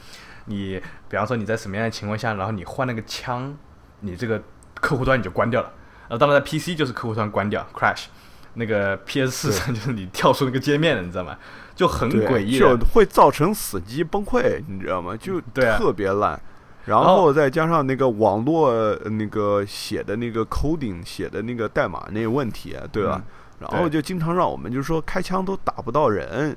[0.45, 0.79] 你
[1.09, 3.57] 比方说你在什么样的情况下，然后你换了个枪，
[4.01, 4.39] 你这个
[4.75, 5.71] 客户端你就关掉了。
[6.09, 8.05] 呃，当然在 PC 就是客户端关掉 crash，
[8.53, 11.35] 那个 PS 四上就是你跳出那个界面了，你知道吗？
[11.75, 15.17] 就很诡异，就会造成死机崩溃，你知道吗？
[15.17, 16.39] 就特别烂。
[16.85, 23.23] 然后再加上那个网络那个写的那个 coding 写的那个代码那个问题，对吧？
[23.72, 26.55] 然后就经常让我们就是说开枪都打不到人。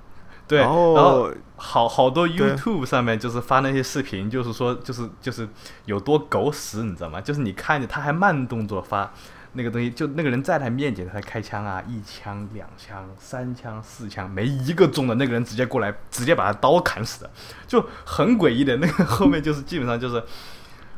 [0.48, 5.48] 对，然后好好多 YouTube 上面就是发那些视频，就是说就是就是
[5.86, 7.20] 有多狗屎，你知道吗？
[7.20, 9.12] 就是你看着他还慢动作发。
[9.58, 15.14] 那个东西就那个人在他面前，他开枪啊，一枪、两枪、三枪、四枪，没一个中的。
[15.14, 17.30] 那个人直接过来，直接把他刀砍死的，
[17.66, 18.76] 就很诡异的。
[18.76, 20.22] 那个后面就是基本上就是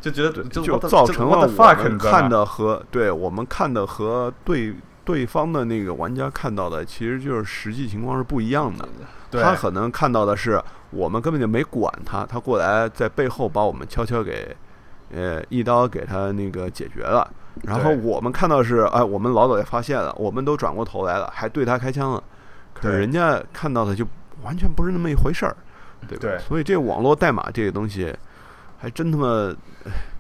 [0.01, 4.75] 就觉得就造成了我们看的和对我们看的和对
[5.09, 8.87] 对方的那个玩家看到的，其实就是实际情况是不一样的。
[9.43, 14.55] 他可能看到的是我们根本就没管他，他过来在背后把我们悄悄给
[15.11, 17.27] 呃一刀给他那个解决了。
[17.63, 22.23] 然后我们看到是，哎，我们老早就发现了，我们都转过头来了，还对他开枪了。
[22.75, 24.07] 可是人家看到的就
[24.43, 25.57] 完全不是那么一回事儿，
[26.07, 26.45] 对吧？
[26.47, 28.15] 所以这网络代码这个东西，
[28.77, 29.57] 还真他妈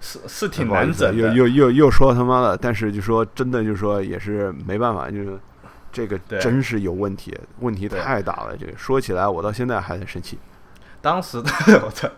[0.00, 1.28] 是是挺难整的。
[1.34, 5.38] 又又又又说他妈的，但是就说真的，就说也是没办法，就是
[5.92, 8.56] 这个真是有问题，问题太大了。
[8.56, 10.38] 这个说起来，我到现在还在生气。
[11.00, 11.38] 当时
[11.84, 12.08] 我操，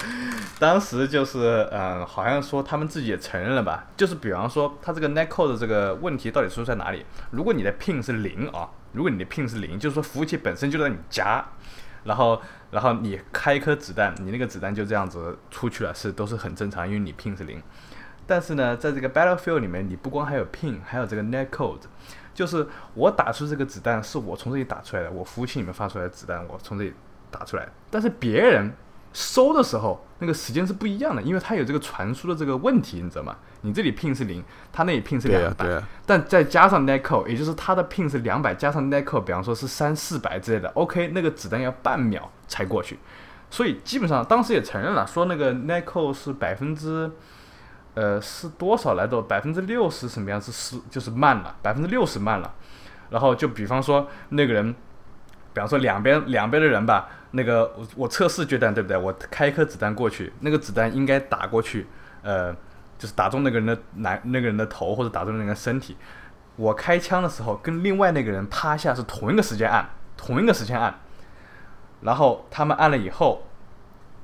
[0.59, 3.85] 当时就是嗯，好像说他们自己也承认了吧？
[3.95, 7.05] 就是比方说，他这个 netcode 的这个问题到底出在哪里？
[7.31, 11.45] 如果你的 ping 是零啊，如果你的 ping 是零，就是说服务器本身就在你家，
[12.05, 12.41] 然后
[12.71, 17.63] 然后你开一颗子弹，你那个子弹就这样子出去了，是都是很正常，因为你 ping 是零。
[18.27, 21.81] 但是呢，在这个 battlefield 里面，你不光还有 ping，还有这个 netcode，
[22.35, 26.95] 就是我打出这个子弹是我从这里打出来的，我服务器里面发出来的子弹，我从这里。
[27.33, 28.73] 打出来，但是别人
[29.13, 33.37] 收的时候，那个时间是不一样的，因为它有这个传输的这个问题，你知道吗？
[33.63, 34.43] 你这里 ping 是零，
[34.73, 42.99] 他那里 ping 是两百，但再加上 netcode，也就是他的 ping 是两百，加上 netcode，比方说是三四百之类的，OK，那个子弹要半秒才过去，
[43.51, 47.11] 所以基本上当时也承认了，说那个 netcode 是百分之，
[47.95, 49.21] 呃，是多少来着？
[49.21, 50.41] 百分之六十什么样？
[50.41, 52.55] 是是就是慢了，百分之六十慢了。
[53.11, 54.73] 然后就比方说那个人，
[55.53, 57.09] 比方说两边两边的人吧。
[57.33, 58.97] 那个我我测试阶段对不对？
[58.97, 61.87] 我开一颗子弹过去，那个子弹应该打过去，
[62.23, 62.53] 呃，
[62.99, 65.97] 就是打中那个人的男那个人的头或者打中那个人身体。
[66.57, 70.95] 我开枪的时候跟另外那个人趴下是同一个时间按，同一个时间按。
[72.03, 73.47] 然后他们按了以后，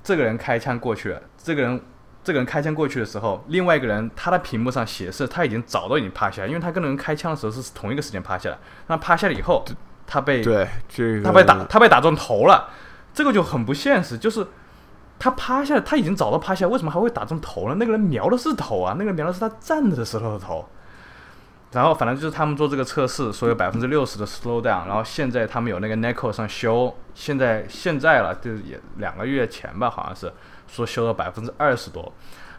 [0.03, 1.81] 这个人开枪过去了，这个人
[2.25, 8.59] 这个人开枪过去的时候，另外一个人他的屏幕上显示他已经早都已经趴下，因为他跟那人开枪的时候是同一个时间趴下的。
[8.89, 9.65] 那趴下了以后，
[10.07, 12.69] 他被对这个他被打他被打中头了。
[13.17, 14.47] 这个就很不现实，就是
[15.19, 17.77] 他趴下，他已经找到趴下，为什么还会打中头呢？
[17.79, 20.69] 那个人瞄的是头啊，那个人瞄的是他站着的时候的头。
[21.73, 30.31] 然后反正就是他们做这个测试，说有百分之六十的 slow down，然后现在他们有那个 nec 上修，现在现在了，就也两个月前吧，好像是
[30.69, 32.12] 说修了百分之二十多。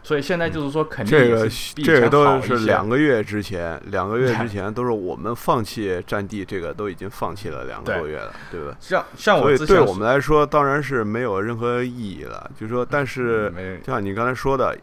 [0.08, 1.46] 所以现在就是说，肯定这个
[1.84, 8.74] 这个都是两个月之前，两个月之前都是我们放弃战地，这个都已经放弃了两个多月了，对吧？
[8.80, 12.50] 像像我，所以对我们来说当然是没有任何意义了。
[12.58, 13.52] 就是说，但是
[13.84, 14.74] 就像你刚才说的，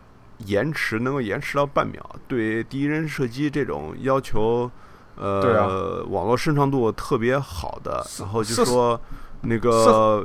[0.45, 4.69] 延迟能够延迟到半秒，对第一人射击这种要求，
[5.15, 9.01] 呃，网络顺畅度特别好的，然后就说
[9.41, 10.23] 那个。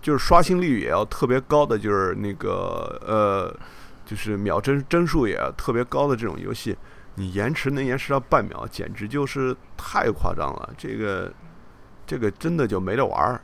[0.00, 3.54] 就是刷新率也要特别高的，就是那个呃，
[4.12, 6.76] 就是秒帧帧数也特别高的这种游戏，
[7.14, 10.68] 你延迟能延迟到半秒，简直就是太夸张了。
[10.76, 11.32] 这个
[12.06, 13.40] 这个真的就没得玩儿。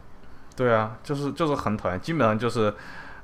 [0.54, 2.74] 对啊，就是就是很讨厌，基本上就是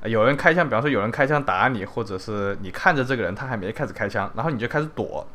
[0.05, 5.27] 有人开枪，比方说有人开枪打你，或者是你看着这个人他还没开始开枪，然后你就开始躲。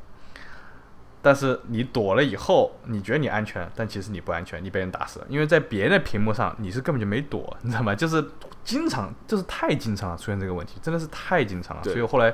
[1.22, 5.28] 但是你躲了以后，你觉得你安全，但其实你不安全，你被人打死了。
[5.30, 7.94] 因为在别人的屏幕上，你是根本就没躲，你知道吗？
[7.94, 8.26] 就是
[8.70, 11.84] 经常，就是太经常了出现这个问题，真的是太经常了。
[11.84, 12.34] 所以后来，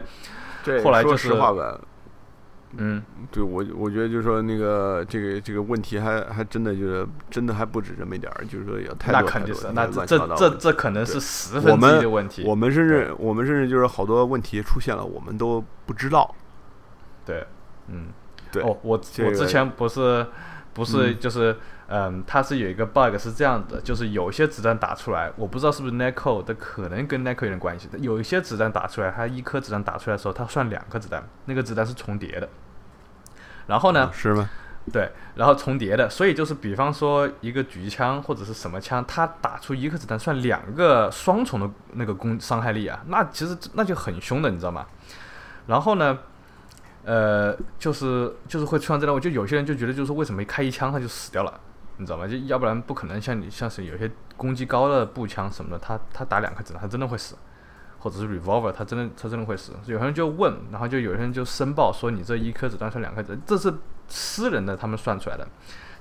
[0.83, 1.79] 后来就是说实话吧，
[2.77, 12.43] 嗯，对我我觉得就是说那个这个这个问题还还真的就是真的还不止这么一点儿，就是说有太多那肯定是那这这这可能是十分之一的问题。
[12.45, 16.35] 我们甚至我们甚至就是好多问题出现了，我们都不知道。
[17.25, 17.47] 对，
[17.87, 18.07] 嗯。
[18.61, 20.25] 哦，我我之前不是
[20.73, 21.57] 不是就是嗯，
[22.25, 27.87] 它是有一个 bug 是这样的，就是有些子弹打出来，我不知道是不是 netcode 的，可能跟 netcode 有点关系。
[27.99, 32.49] 有一些子弹打出来，它一颗子弹打出来的时候，它算两颗子弹，那个子弹是重叠的。
[33.67, 34.09] 然后呢？
[34.11, 34.49] 是吗？
[34.91, 44.85] 对，然后重叠的，所以就是比方说一个狙击枪或者是什么枪，它打出一颗子弹算两个双重的那个攻伤害力啊，那其实那就很凶的，你知道吗？
[45.67, 46.17] 然后呢？
[47.07, 51.59] 呃，就是就是会出现这种，我就有些人就觉得就是为什么一开一枪他就死掉了，
[51.97, 52.27] 你知道吗？
[52.27, 57.35] 就要不然不可能像你像是有些攻击高的步枪什么的，他他打两颗子弹他真的会死，
[57.99, 59.71] 或者是 revolver 他真的他真的会死。
[59.85, 63.73] 有些人就问，然后就有些人就申报说你这一颗子弹算两颗子弹，这是
[64.07, 65.47] 私人的他们算出来的。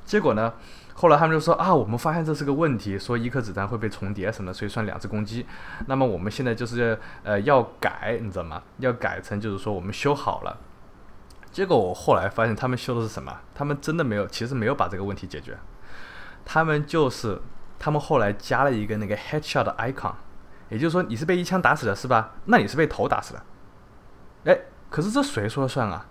[0.04, 0.52] 结果呢，
[0.92, 5.46] 后来他们就说啊，我们发现这是个问题，说一颗子弹会被重叠什么的，所以算两次攻击。
[5.86, 8.62] 那么我们现在就是呃要改，你知道吗？
[8.78, 10.58] 要改成就是说我们修好了。
[11.50, 13.32] 结果我后来发现他们修的是什么？
[13.54, 15.56] 他们真的没有，其实没有把这个问题解决。
[16.44, 17.40] 他们就是
[17.78, 20.12] 他们后来加了一个那个 headshot 的 icon，
[20.68, 22.34] 也就是说你是被一枪打死的，是吧？
[22.44, 23.42] 那你是被头打死的。
[24.44, 24.58] 哎，
[24.90, 26.06] 可是这谁说了算啊？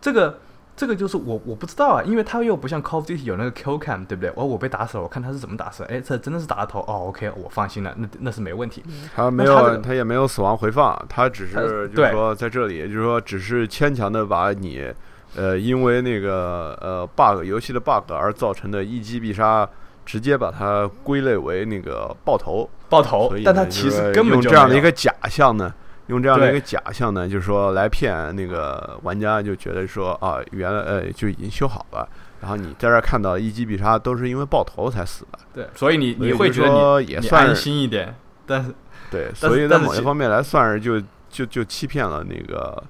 [0.00, 0.38] 这个。
[0.74, 4.30] 这个就是我我不知道啊，因为他又不像 Call of Duty 有那个 kill cam，对不对？
[4.30, 5.84] 哦，我被打死了，我看他是怎么打死。
[5.84, 8.82] 哎，这真的是打了头哦，OK，我放心了，那那是没问题。
[9.14, 14.90] 他没有，他也没有死亡回放，他只是就是说在这里，就是说只是牵强的把你，
[15.36, 19.68] 呃，因为那个呃 bug 游戏的 bug 而造成的一击必杀，
[20.04, 25.72] 直接把它归类为那个爆头爆头，但它其实根本就这样的一个假象呢。
[26.08, 32.06] 用这样的一个假象呢，就是说来骗那个玩家，就觉得说啊，原来呃就已经修好了，
[32.40, 35.38] 然后你在这儿看到一击必杀都是因为爆头才死的。
[35.54, 38.14] 对，所以你你会觉得也算安心一点，
[38.44, 38.74] 但是
[39.12, 42.82] 对，所以在某一方面来算是就就就欺骗了那个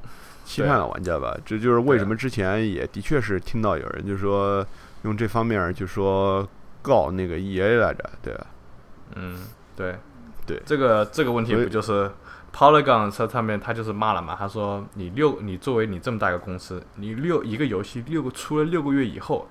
[0.56, 1.36] 欺骗了玩家吧。
[1.44, 4.66] 这就是为什么之前也的确是听到有人就说
[5.02, 6.46] 用这方面就说
[6.82, 8.46] 告那个 E A 来着，对吧？
[9.14, 9.44] 嗯，
[9.76, 9.96] 对
[10.46, 12.10] 对，这个这个问题不就是
[12.54, 14.36] ？Polygon 在上面，他就是骂了嘛。
[14.38, 19.48] 他说：“你六，你作为你这么大一个公司，你六一个游戏六个出了六个月以后，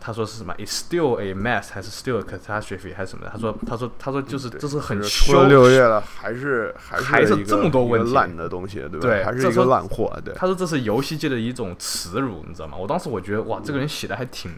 [0.00, 3.30] 他说是什么？It's still a mess，还是 still a catastrophe，还是什么的？
[3.32, 9.00] 他说，他说，他说就是这是很出了六月了，还是还是这么多问题烂的东西，对吧？
[9.00, 10.12] 对，还是一个烂货。
[10.24, 12.76] 对，他说这是游戏界的一种耻辱，你知道吗？
[12.76, 14.50] 我当时我觉得哇，这个人写的还挺。”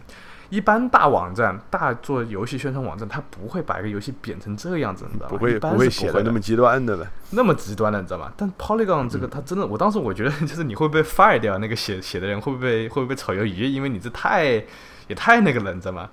[0.51, 5.37] 一般大网站、大做游戏宣传网站，他不会把一个游戏贬成这个样子，你知道吗？
[5.37, 7.07] 不会，不会写的那么极端的呗。
[7.29, 8.29] 那么极端的，你知道吗？
[8.35, 13.65] 但 Polygon 这个，他真的，我当时我觉得， 就是你会被 fire 掉，那个写写的人会不会会不会炒鱿鱼？
[13.65, 14.61] 因为你这太
[15.07, 16.09] 也太那个了，你知道吗？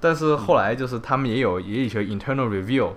[0.00, 2.92] 但是后来就是他们也有也有一些 internal review。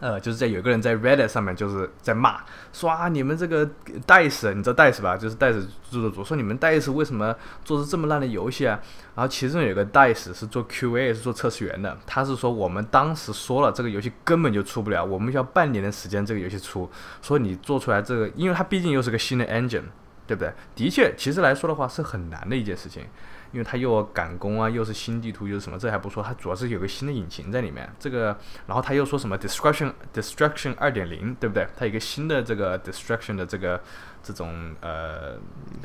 [0.00, 2.40] 呃，就是在有个人在 Reddit 上面就是在骂，
[2.72, 3.68] 说啊，你们这个
[4.06, 5.14] Dice，你知道 Dice 吧？
[5.14, 5.60] 就是 Dice
[5.90, 7.36] 制作组，说你们 Dice 为什么
[7.66, 8.80] 做出这么烂的游戏啊？
[9.14, 19.82] 然后其中有个 Dice 是做 QA，是做测试员的，他是说我们当时说了这个游戏根本就出不了，我们需要半年的时间这个游戏出，说你做出来这个，因为它毕竟又是个新的 engine，
[20.30, 20.52] 对不对？
[20.76, 23.04] 的确，其实来说的话是很难的一件事情。
[23.52, 25.76] 因为它又要赶工啊，又是新地图，又是什么？
[25.76, 27.92] 这还不说，它主要是有个新的引擎在里面。
[27.98, 28.26] 这个，
[28.68, 31.66] 然后他又说什么 destruction destruction 二点零，对不对？
[31.76, 33.82] 它有一个新的这个 destruction 的这个
[34.22, 35.34] 这种呃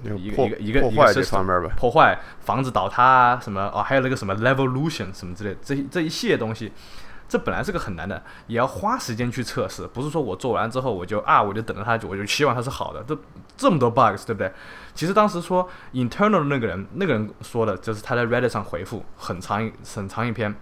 [0.03, 6.71] 一个一个一个一个这方面吧，破坏房子倒塌啊什么哦，还有那个什么 revolution 什么之类，这这一系列东西。
[7.27, 13.03] 这本来是个很难的，也要花时间去测试，不是说我做完之后我就啊，我就等着它，我就希望它是好的。
[13.07, 13.17] 这
[13.57, 14.51] 这么多 bugs，对不对？
[14.93, 20.55] 其实当时说 internal 的那个人，那个人说的就是他在 Reddit 上回复很长很长一篇，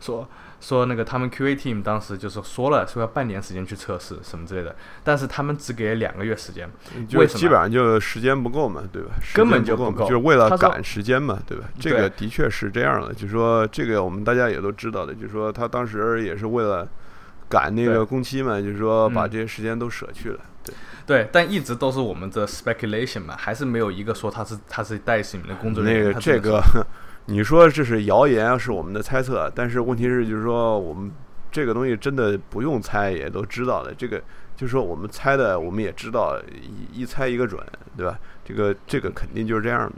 [0.00, 0.28] 说。
[0.66, 4.74] 说那个他们 QA team 当时就是说了，说要半年时间去测试什么之类的，
[5.04, 6.68] 但是他们只给了两个月时间，
[7.12, 7.38] 为什么？
[7.38, 9.10] 基本上就时间不够嘛，对吧？
[9.32, 11.68] 根本就不够，就是为了赶时间嘛，对吧？
[11.78, 16.88] 这个的确是这样的，就是说这个我们大家也都知道的，就是说他当时也是为了
[17.48, 20.74] 赶那个工期嘛，就是说把这些时间都舍去了，对
[21.06, 26.60] 对，但一直都是我们的 speculation 嘛，还是没有一个说他是他是戴斯里面的工作人员，那个这个。
[27.26, 31.10] 你说这是谣言，是我们的猜测，但是问题是，就是说我们
[31.50, 33.92] 这个东西真的不用猜，也都知道的。
[33.92, 34.18] 这个
[34.56, 36.40] 就是说我们猜的，我们也知道，
[36.92, 37.60] 一一猜一个准，
[37.96, 38.18] 对吧？
[38.44, 39.96] 这个这个肯定就是这样的。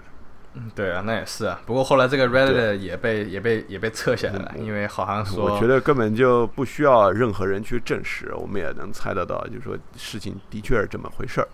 [0.54, 1.60] 嗯，对啊，那也是啊。
[1.66, 11.48] 不过后来这个 Reddit 也被也被也被撤下来了，因为好像说，我觉得根本就不需要任何人去证实，我们也能猜得到，就是说事情的确是这么回事儿。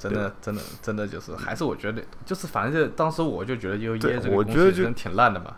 [0.00, 5.56] 真的，真的，真的就是，还是我觉得，就是反正就当时我就觉得，就耶这个公司真挺烂的嘛。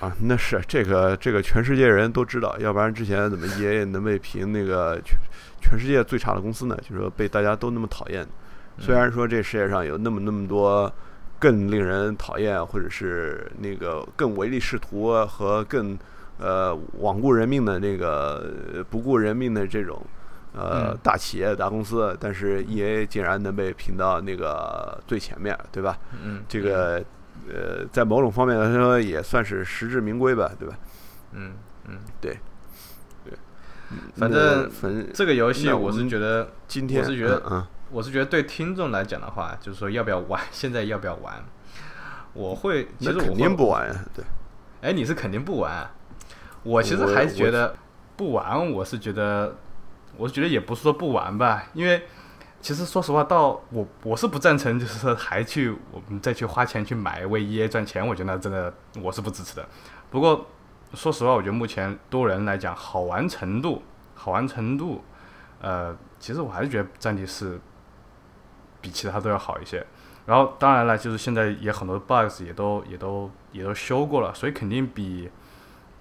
[0.00, 5.18] 啊，那是这个这个全世界人都知道，要不然之前怎么 EA 能被评那个全
[5.60, 6.74] 全世界最差的公司呢？
[6.80, 8.26] 就是说被大家都那么讨厌。
[8.78, 10.90] 虽然说这世界上有那么那么多
[11.38, 15.98] 更令人讨厌，或者是那个更唯利是图和更
[16.38, 20.02] 呃罔顾人命的那个不顾人命的这种。
[20.56, 25.98] 呃，大企业、大公司，但是 E A 竟然能被评到那个最前面，对吧？
[26.24, 27.04] 嗯，这个
[27.48, 30.74] 呃，在某种方面来说，也算是实至名归吧，对吧？
[31.32, 31.52] 嗯
[31.86, 32.38] 嗯，对
[33.24, 33.34] 对，
[34.16, 41.44] 反正反正这个游戏，我是觉得今天我是觉得嗯，我是觉得对听众来讲的话，就是说要不要玩，现在要不要玩？
[42.32, 44.24] 我会，其实我肯定不玩，对，
[44.80, 45.88] 哎，你是肯定不玩，
[46.62, 47.74] 我其实还是觉得
[48.16, 49.54] 不玩，我是觉得，
[50.16, 52.02] 我觉得也不是说不玩吧，因为
[52.60, 59.68] 其实说实话，到我我是不赞成，就是还去我们再去花钱去买为 EA 赚钱，我觉得那真的我是不支持的。
[60.10, 60.46] 不过
[60.94, 63.82] 说实话，我觉得目前多人来讲，好玩程度，
[64.14, 65.04] 好玩程度，
[65.60, 67.60] 呃，其实我还是觉得战地是
[68.80, 69.86] 比其他都要好一些。
[70.24, 75.30] 然后当然了，就是现在也很多 bug 也都也都也都修过了，所以肯定比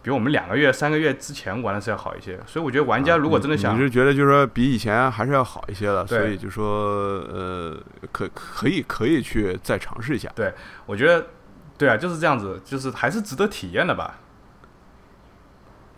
[0.05, 2.39] 比我们两个月、三个月之前玩的是要好一些。
[2.45, 7.75] 所以我觉得玩家如果真的想啊你，是觉得就是说比以前还是要好一些了，所以就说呃，
[8.11, 10.31] 可可以可以去再尝试一下。
[10.35, 10.53] 对
[10.85, 11.25] 我觉得
[11.75, 14.19] 对啊，就是这样子，就是还是值得体验的吧。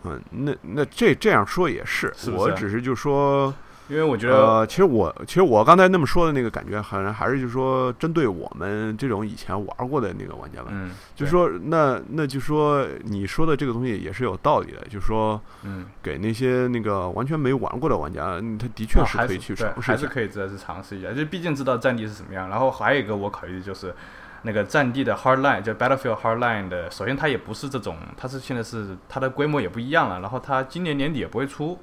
[0.04, 3.54] 嗯，那那这这样说也是，是是我只是就说，
[3.88, 19.92] 因为我觉得，呃，其实我其实我刚才那么说的那个感觉，好像还是就是说针对我们这种以前玩过的那个玩家们，嗯，对就说那那就说你说的这个东西也是有道理的，就是说嗯，给那些那个完全没玩过的玩家，嗯他的确是可以去尝试一下。
[19.92, 21.12] 还是可以再去尝试一下。
[21.12, 22.48] 就毕竟知道战地是什么样。
[22.48, 23.94] 然后还有一个我考虑的就是
[24.42, 31.78] 那个战地的 Hardline，就 Battlefield Hardline 的，首先它也不是这种，它是现在是它的规模也不一样了，然后它今年年底也不会出，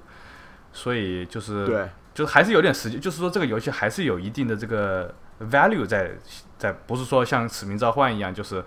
[0.76, 6.12] 所以就是对，就是还是有点时间，就是说这个游戏还是有一定的这个 value 在
[6.58, 8.62] 在，不是说像使命召唤一样，就是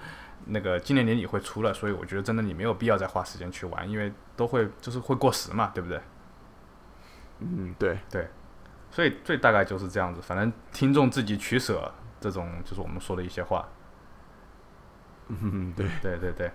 [0.46, 6.00] 那个今年年底会出了，所以我觉得真的你没有必要再花时间去玩，因为都会就是会过时嘛，对不对？
[7.40, 7.98] 嗯，对，
[8.90, 13.68] 所以最大概就是这样子，反正听众自己取舍，这种就是我们说的一些话。
[15.28, 16.50] 嗯，对，对对对，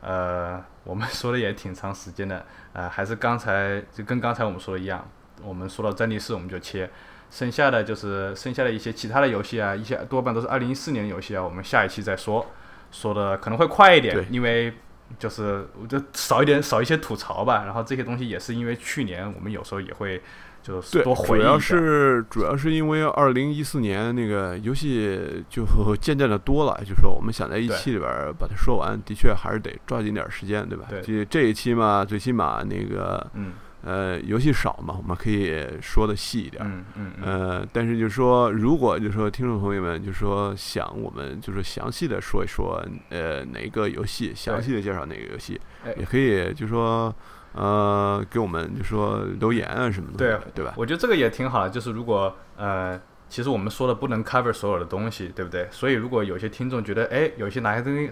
[0.00, 5.08] 呃，我们说的也挺长时间的，呃，还是刚才就跟刚才我们说的一样，
[5.42, 6.88] 我们说到战地四我们就切，
[7.30, 12.46] 剩下的就是剩下的一些其他的游戏啊，一些多半都是二零一四年的游戏啊，我们下一期再说，
[12.92, 14.72] 说的可能会快一点，因为
[15.18, 20.22] 就是我就少一点少一些吐槽吧，然后这些东西也是因为去年我们有时候也会
[20.66, 25.64] 就主要忆一下，是主要是因为二零一四年那个游戏就
[26.00, 30.86] 渐渐的多了，就说我们想在一期里边儿把它说完，的确还是得抓紧点儿时间，对吧？
[30.90, 33.52] 对这这一期嘛，最起码那个嗯
[33.82, 36.66] 呃游戏少嘛，我们可以说的细一点儿。
[36.68, 37.24] 嗯嗯嗯，
[37.60, 47.14] 呃，但是就是说，如果就是说听众朋友们就是说想我们就是详细的说一说，呃，哪个游戏，详细的介绍哪个游戏，哎也可以就是说
[47.56, 50.74] 呃给我们就说留言啊什么的，对对吧？
[50.76, 55.66] 我觉得这个也挺好的，就是如果呃，其实我们说的不能 cover 所有的东西，对不对？
[55.70, 58.10] 所以如果有些听众觉得，哎，有些哪些东西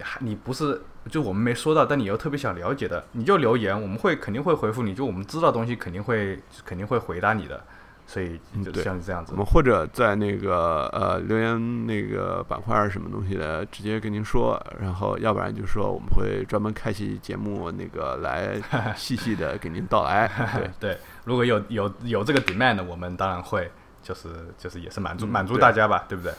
[0.00, 7.62] 还你不是就我们没说到，但你又特别想了解的，你就留言，我们会肯定会回复你，就我们知道东西肯定会肯定会回答你的，
[8.10, 9.36] 所以就像这样子我。
[9.36, 18.60] 们或者在那个呃留言那个板块儿什么东西的，直接跟您说，然后要不然就是说我们会专门开期节目那个来
[18.96, 20.28] 细细的给您道来，
[20.80, 20.90] 对。
[20.90, 23.70] 对，如果有有有这个 demand，我们当然会
[24.02, 24.28] 就是
[24.58, 26.32] 就是也是满足嗯满足大家吧，对不对？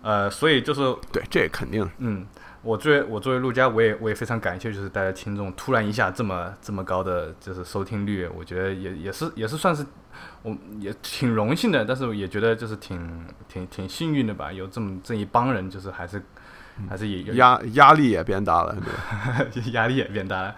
[0.00, 0.80] 呃，所以就是
[1.12, 2.26] 对，这也肯定嗯，
[2.62, 9.84] 我作为我作为陆家，我也我也非常感谢，就是大家听众突然一下这么这么高的就是收听率，我觉得也也是也是算是
[10.42, 16.22] 我也挺荣幸的，但是也觉得就是挺挺挺幸运的吧，有这么这一帮人，就是还是
[16.88, 18.76] 还是也有压压力也变大了？
[19.72, 20.54] 压力也变大了。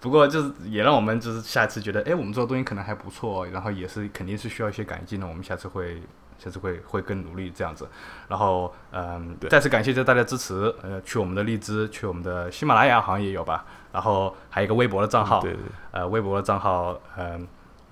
[0.00, 6.02] 不过就是也让我们就是下次觉得，哎，我们做的东西可能还不错，然后也是肯定是需要一些改进的，我们下次会
[6.36, 7.88] 下次会会更努力这样子。
[8.28, 13.64] 然后嗯，对再次感谢大家支持，呃，去我们的荔枝，去我们的喜马拉雅好像也有吧，
[13.94, 15.60] 然后还有一个微博的账号，对对，
[15.92, 17.40] 呃，微博的账号，嗯、呃，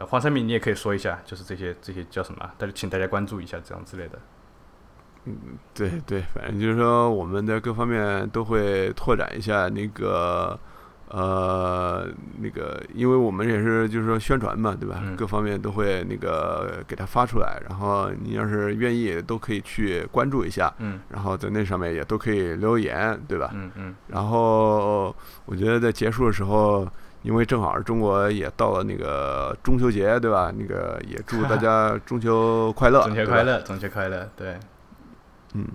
[0.06, 4.18] 黄三明你也可以说一下，就是这些这些叫什么啊，大家请大家关注一下这样之类的。
[5.24, 5.36] 嗯
[5.72, 10.58] 对对，反正就是说，我们的各方面都会拓展一下那个
[11.08, 12.08] 呃
[12.40, 15.00] 那个，因为我们也是就是说宣传嘛，对吧？
[15.04, 23.50] 嗯各方面都会那个给它发出来，然后你要是愿意，都可以去关注一下，嗯然后在那上面也都可以留言，对吧？
[23.54, 25.14] 嗯嗯，然后
[25.44, 26.88] 我觉得在结束的时候。
[27.22, 30.52] 因为正好中国也到了那个中秋节，对吧？
[30.56, 34.58] 那个也祝大家 中秋快乐，中秋快乐，中秋快乐，对，
[35.54, 35.66] 嗯，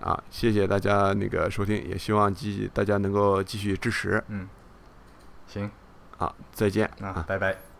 [0.00, 4.48] 啊，谢谢大家那个收听，也希望继大家能够继续支持嗯，
[5.46, 5.70] 行，
[6.16, 7.24] 好，再见啊。
[7.26, 7.71] 拜拜。